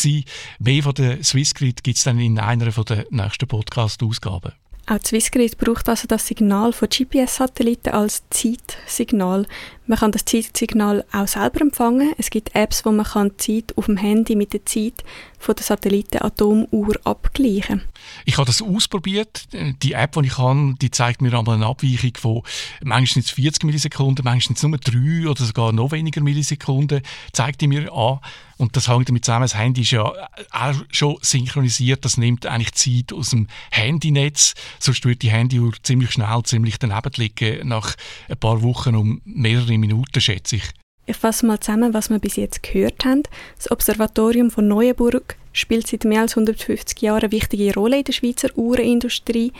Mehr 0.58 0.82
von 0.82 0.94
der 0.94 1.22
Swissgrid 1.22 1.84
gibt 1.84 1.96
es 1.96 2.02
dann 2.02 2.18
in 2.18 2.40
einer 2.40 2.72
der 2.72 3.06
nächsten 3.10 3.46
Podcast-Ausgaben. 3.46 4.52
Auch 4.88 4.98
Swissgrid 5.04 5.58
braucht 5.58 5.88
also 5.88 6.08
das 6.08 6.26
Signal 6.26 6.72
von 6.72 6.88
GPS-Satelliten 6.88 7.90
als 7.90 8.24
Zeitsignal. 8.30 9.46
Man 9.88 9.98
kann 9.98 10.12
das 10.12 10.26
Zeitsignal 10.26 11.02
auch 11.12 11.26
selber 11.26 11.62
empfangen. 11.62 12.12
Es 12.18 12.28
gibt 12.28 12.54
Apps, 12.54 12.84
wo 12.84 12.92
man 12.92 13.06
kann 13.06 13.30
die 13.30 13.62
Zeit 13.62 13.76
auf 13.78 13.86
dem 13.86 13.96
Handy 13.96 14.36
mit 14.36 14.52
der 14.52 14.66
Zeit 14.66 15.02
von 15.38 15.54
der 15.54 15.64
Satelliten-Atomuhr 15.64 16.96
abgleichen 17.04 17.82
Ich 18.26 18.36
habe 18.36 18.46
das 18.46 18.60
ausprobiert. 18.60 19.48
Die 19.82 19.92
App, 19.92 20.12
die 20.12 20.26
ich 20.26 20.36
habe, 20.36 20.74
die 20.82 20.90
zeigt 20.90 21.22
mir 21.22 21.32
einmal 21.32 21.54
eine 21.54 21.66
Abweichung 21.66 22.12
von 22.18 22.42
manchmal 22.82 23.22
40 23.22 23.64
Millisekunden, 23.64 24.24
manchmal 24.24 24.70
nur 24.70 24.78
3 24.78 25.28
oder 25.28 25.44
sogar 25.44 25.72
noch 25.72 25.92
weniger 25.92 26.20
Millisekunden, 26.20 27.00
zeigt 27.32 27.62
die 27.62 27.68
mir 27.68 27.90
an. 27.90 28.18
Und 28.58 28.76
das 28.76 28.88
hängt 28.88 29.08
damit 29.08 29.24
zusammen, 29.24 29.44
das 29.44 29.54
Handy 29.54 29.82
ist 29.82 29.92
ja 29.92 30.12
auch 30.50 30.74
schon 30.90 31.16
synchronisiert, 31.22 32.04
das 32.04 32.16
nimmt 32.16 32.44
eigentlich 32.44 32.72
Zeit 32.72 33.12
aus 33.12 33.30
dem 33.30 33.46
Handynetz, 33.70 34.54
sonst 34.80 35.04
wird 35.04 35.22
die 35.22 35.30
Handyuhr 35.30 35.72
ziemlich 35.84 36.10
schnell, 36.10 36.42
ziemlich 36.42 36.76
daneben 36.78 37.10
liegen, 37.16 37.68
nach 37.68 37.94
ein 38.28 38.36
paar 38.36 38.60
Wochen 38.62 38.96
um 38.96 39.20
mehrere 39.24 39.77
Minuten, 39.80 40.20
schätze 40.20 40.56
ich. 40.56 40.70
Ich 41.06 41.16
fasse 41.16 41.46
mal 41.46 41.58
zusammen, 41.58 41.94
was 41.94 42.10
wir 42.10 42.18
bis 42.18 42.36
jetzt 42.36 42.62
gehört 42.62 43.04
haben. 43.04 43.22
Das 43.56 43.70
Observatorium 43.70 44.50
von 44.50 44.68
Neuenburg 44.68 45.36
spielt 45.52 45.86
seit 45.86 46.04
mehr 46.04 46.20
als 46.20 46.32
150 46.36 47.00
Jahren 47.00 47.22
eine 47.22 47.32
wichtige 47.32 47.72
Rolle 47.72 47.98
in 47.98 48.04
der 48.04 48.12
Schweizer 48.12 48.50
Uhrenindustrie 48.56 49.52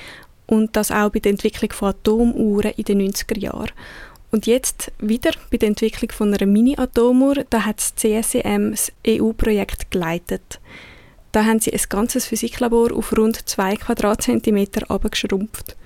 und 0.47 0.77
das 0.77 0.91
auch 0.91 1.11
bei 1.11 1.21
der 1.21 1.31
Entwicklung 1.31 1.73
von 1.73 1.89
Atomuhren 1.89 2.73
in 2.77 2.85
den 2.85 3.01
90er 3.01 3.39
Jahren. 3.39 3.71
Und 4.31 4.47
jetzt 4.47 4.93
wieder 4.99 5.31
bei 5.51 5.57
der 5.57 5.69
Entwicklung 5.69 6.13
von 6.13 6.35
einer 6.35 6.45
Mini-Atomuhr, 6.45 7.45
da 7.49 7.65
hat 7.65 7.79
das 7.79 7.95
CSEM 7.97 8.73
das 8.73 8.93
EU-Projekt 9.07 9.91
geleitet. 9.91 10.61
Da 11.33 11.45
haben 11.45 11.61
sie 11.61 11.73
ein 11.73 11.81
ganzes 11.89 12.27
Physiklabor 12.27 12.93
auf 12.93 13.17
rund 13.17 13.49
2 13.49 13.77
Quadratzentimeter 13.77 14.91
abgeschrumpft. 14.91 15.77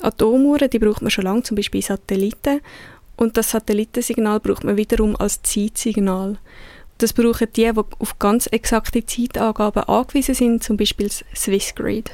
Atomuhren, 0.00 0.70
die 0.70 0.78
braucht 0.78 1.02
man 1.02 1.10
schon 1.10 1.24
lange, 1.24 1.42
zum 1.42 1.56
Beispiel 1.56 1.82
Satelliten. 1.82 2.60
Und 3.20 3.36
das 3.36 3.50
Satellitensignal 3.50 4.40
braucht 4.40 4.64
man 4.64 4.78
wiederum 4.78 5.14
als 5.14 5.42
Zeitsignal. 5.42 6.38
Das 6.96 7.12
brauchen 7.12 7.48
die, 7.54 7.70
die 7.70 7.78
auf 7.98 8.18
ganz 8.18 8.46
exakte 8.46 9.04
Zeitangaben 9.04 9.84
angewiesen 9.84 10.34
sind, 10.34 10.64
zum 10.64 10.78
Beispiel 10.78 11.08
das 11.08 11.22
Swissgrid. 11.36 12.10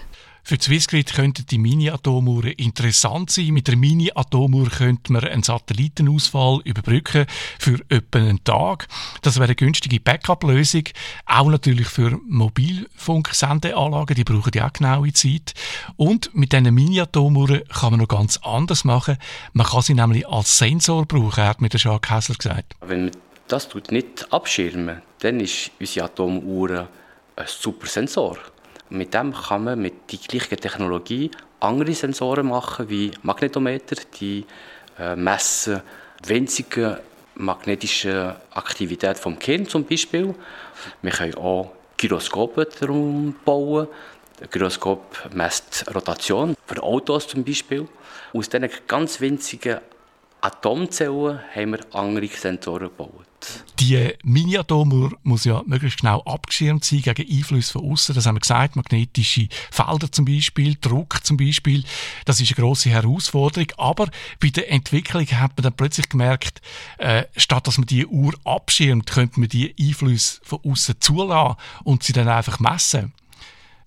Für 0.48 0.60
Swissgrid 0.60 1.12
könnten 1.12 1.44
die 1.46 1.58
Mini-Atomuhren 1.58 2.52
interessant 2.52 3.30
sein. 3.30 3.48
Mit 3.48 3.66
der 3.66 3.76
Mini-Atomuhr 3.76 4.68
könnte 4.68 5.12
man 5.12 5.24
einen 5.24 5.42
Satellitenausfall 5.42 6.60
überbrücken 6.62 7.26
für 7.58 7.80
etwa 7.88 8.20
einen 8.20 8.44
Tag. 8.44 8.86
Das 9.22 9.38
wäre 9.38 9.46
eine 9.46 9.56
günstige 9.56 9.98
Backup-Lösung. 9.98 10.84
Auch 11.26 11.48
natürlich 11.50 11.88
für 11.88 12.20
Mobilfunksendeanlagen, 12.28 14.14
die 14.14 14.22
brauchen 14.22 14.52
ja 14.54 14.68
auch 14.68 14.72
genaue 14.72 15.12
Zeit. 15.12 15.52
Und 15.96 16.32
mit 16.32 16.52
diesen 16.52 16.72
Mini-Atomuhren 16.72 17.62
kann 17.66 17.90
man 17.90 17.98
noch 17.98 18.06
ganz 18.06 18.38
anders 18.44 18.84
machen. 18.84 19.16
Man 19.52 19.66
kann 19.66 19.82
sie 19.82 19.94
nämlich 19.94 20.28
als 20.28 20.58
Sensor 20.58 21.06
brauchen, 21.06 21.42
hat 21.42 21.60
mir 21.60 21.70
der 21.70 21.80
Jacques 21.80 22.08
Kessler 22.08 22.36
gesagt. 22.36 22.76
Wenn 22.82 23.06
man 23.06 23.16
das 23.48 23.68
nicht 23.90 24.32
abschirmen, 24.32 25.02
dann 25.18 25.40
ist 25.40 25.72
unsere 25.80 26.06
Atomuhr 26.06 26.88
ein 27.34 27.46
super 27.48 27.88
Sensor. 27.88 28.38
Mit 28.90 29.14
dem 29.14 29.32
kann 29.32 29.64
man 29.64 29.80
mit 29.80 30.12
der 30.12 30.18
gleichen 30.18 30.56
Technologie 30.58 31.30
andere 31.60 31.92
Sensoren 31.94 32.46
machen, 32.46 32.88
wie 32.88 33.10
Magnetometer, 33.22 33.96
die 34.20 34.44
äh, 34.98 35.16
messen 35.16 35.82
winzige 36.24 37.00
magnetische 37.34 38.36
Aktivität 38.50 39.18
vom 39.18 39.38
Kern 39.38 39.66
zum 39.66 39.84
Beispiel. 39.84 40.34
Wir 41.02 41.10
können 41.10 41.34
auch 41.34 41.72
Gyroskope 41.96 42.68
darum 42.80 43.34
bauen. 43.44 43.88
Ein 44.40 44.48
Gyroskop 44.50 45.30
misst 45.34 45.84
Rotation 45.94 46.56
für 46.66 46.82
Autos 46.82 47.28
zum 47.28 47.44
Beispiel. 47.44 47.88
Aus 48.32 48.48
diesen 48.48 48.68
ganz 48.86 49.20
winzigen 49.20 49.78
Atomzellen 50.46 51.40
haben 51.56 51.72
wir 51.72 51.80
andere 51.92 52.28
Sensoren 52.28 52.88
gebaut. 52.88 53.10
Die 53.80 54.12
Mini-Atomuhr 54.22 55.10
muss 55.24 55.44
ja 55.44 55.60
möglichst 55.66 56.00
genau 56.00 56.22
abgeschirmt 56.22 56.84
sein 56.84 57.02
gegen 57.02 57.28
Einflüsse 57.28 57.72
von 57.72 57.90
außen. 57.90 58.14
Das 58.14 58.26
haben 58.26 58.36
wir 58.36 58.40
gesagt, 58.40 58.76
magnetische 58.76 59.48
Felder 59.72 60.10
zum 60.12 60.24
Beispiel, 60.24 60.76
Druck 60.80 61.24
zum 61.24 61.36
Beispiel. 61.36 61.82
Das 62.26 62.40
ist 62.40 62.56
eine 62.56 62.64
große 62.64 62.90
Herausforderung. 62.90 63.72
Aber 63.76 64.08
bei 64.40 64.50
der 64.50 64.70
Entwicklung 64.70 65.26
hat 65.26 65.56
man 65.56 65.64
dann 65.64 65.76
plötzlich 65.76 66.08
gemerkt, 66.08 66.60
äh, 66.98 67.24
statt 67.36 67.66
dass 67.66 67.78
man 67.78 67.86
die 67.86 68.06
Uhr 68.06 68.32
abschirmt, 68.44 69.10
könnte 69.10 69.40
man 69.40 69.48
die 69.48 69.74
Einflüsse 69.80 70.40
von 70.44 70.60
außen 70.64 71.00
zulassen 71.00 71.56
und 71.82 72.04
sie 72.04 72.12
dann 72.12 72.28
einfach 72.28 72.60
messen. 72.60 73.12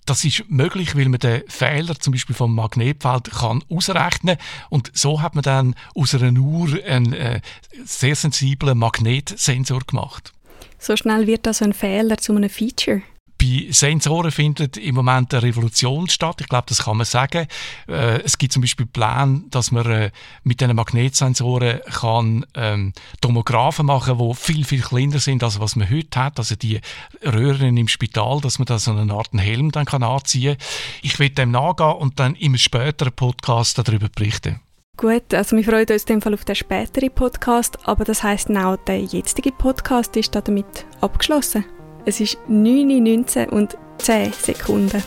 Das 0.06 0.24
ist 0.24 0.44
möglich, 0.48 0.96
weil 0.96 1.08
man 1.08 1.20
den 1.20 1.42
Fehler 1.48 1.94
zum 1.98 2.12
Beispiel 2.12 2.34
vom 2.34 2.54
Magnetfeld 2.54 3.30
kann 3.30 3.62
ausrechnen 3.70 4.36
und 4.68 4.90
so 4.94 5.22
hat 5.22 5.34
man 5.34 5.42
dann 5.42 5.74
aus 5.94 6.14
einer 6.14 6.38
Uhr 6.40 6.82
einen 6.84 7.12
äh, 7.12 7.40
sehr 7.84 8.16
sensiblen 8.16 8.78
Magnetsensor 8.78 9.80
gemacht. 9.86 10.32
So 10.78 10.96
schnell 10.96 11.26
wird 11.26 11.46
also 11.46 11.64
ein 11.64 11.74
Fehler 11.74 12.18
zu 12.18 12.34
einem 12.34 12.50
Feature. 12.50 13.02
Bei 13.40 13.66
Sensoren 13.70 14.30
findet 14.30 14.76
im 14.76 14.96
Moment 14.96 15.32
eine 15.32 15.42
Revolution 15.42 16.08
statt. 16.10 16.42
Ich 16.42 16.48
glaube, 16.48 16.66
das 16.68 16.84
kann 16.84 16.98
man 16.98 17.06
sagen. 17.06 17.46
Äh, 17.88 18.20
es 18.20 18.36
gibt 18.36 18.52
zum 18.52 18.60
Beispiel 18.60 18.84
Pläne, 18.84 19.44
dass 19.48 19.70
man 19.70 19.86
äh, 19.86 20.10
mit 20.42 20.60
diesen 20.60 20.76
Magnetsensoren 20.76 21.80
kann 21.90 22.44
ähm, 22.54 22.92
Tomographen 23.22 23.86
machen, 23.86 24.18
die 24.18 24.34
viel 24.34 24.64
viel 24.64 24.82
kleiner 24.82 25.20
sind 25.20 25.42
als 25.42 25.58
was 25.58 25.74
man 25.74 25.90
heute 25.90 26.20
hat. 26.20 26.38
Also 26.38 26.54
die 26.54 26.80
Röhren 27.24 27.78
im 27.78 27.88
Spital, 27.88 28.40
dass 28.42 28.58
man 28.58 28.66
da 28.66 28.78
so 28.78 28.92
eine 28.92 29.12
Art 29.14 29.30
Helm 29.32 29.70
dann 29.72 29.86
kann 29.86 30.02
anziehen. 30.02 30.56
Ich 31.00 31.18
will 31.18 31.30
dem 31.30 31.50
nachgehen 31.50 31.92
und 31.92 32.20
dann 32.20 32.34
im 32.34 32.58
späteren 32.58 33.12
Podcast 33.12 33.78
darüber 33.78 34.08
berichten. 34.14 34.60
Gut, 34.98 35.32
also 35.32 35.56
wir 35.56 35.64
freuen 35.64 35.86
uns 35.88 36.02
in 36.02 36.06
dem 36.06 36.20
Fall 36.20 36.34
auf 36.34 36.44
den 36.44 36.56
späteren 36.56 37.10
Podcast, 37.10 37.78
aber 37.88 38.04
das 38.04 38.22
heißt 38.22 38.50
auch 38.50 38.76
der 38.76 39.00
jetzige 39.00 39.50
Podcast 39.50 40.14
ist 40.16 40.34
damit 40.34 40.84
abgeschlossen. 41.00 41.64
Es 42.04 42.20
ist 42.20 42.38
9.19 42.48 43.48
und 43.48 43.76
10 43.98 44.32
Sekunden. 44.32 45.02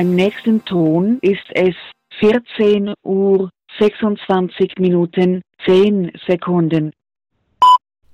Beim 0.00 0.14
nächsten 0.14 0.64
Ton 0.64 1.18
ist 1.20 1.44
es 1.50 1.74
14 2.20 2.94
Uhr 3.02 3.50
26 3.78 4.78
Minuten 4.78 5.42
10 5.66 6.12
Sekunden. 6.26 6.92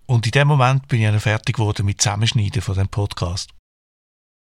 Und 0.06 0.26
in 0.26 0.32
dem 0.32 0.48
Moment 0.48 0.88
bin 0.88 1.02
ich 1.02 1.06
dann 1.06 1.20
fertig 1.20 1.54
geworden 1.54 1.86
mit 1.86 2.00
Zusammenschneiden 2.00 2.60
von 2.60 2.74
dem 2.74 2.88
Podcast. 2.88 3.50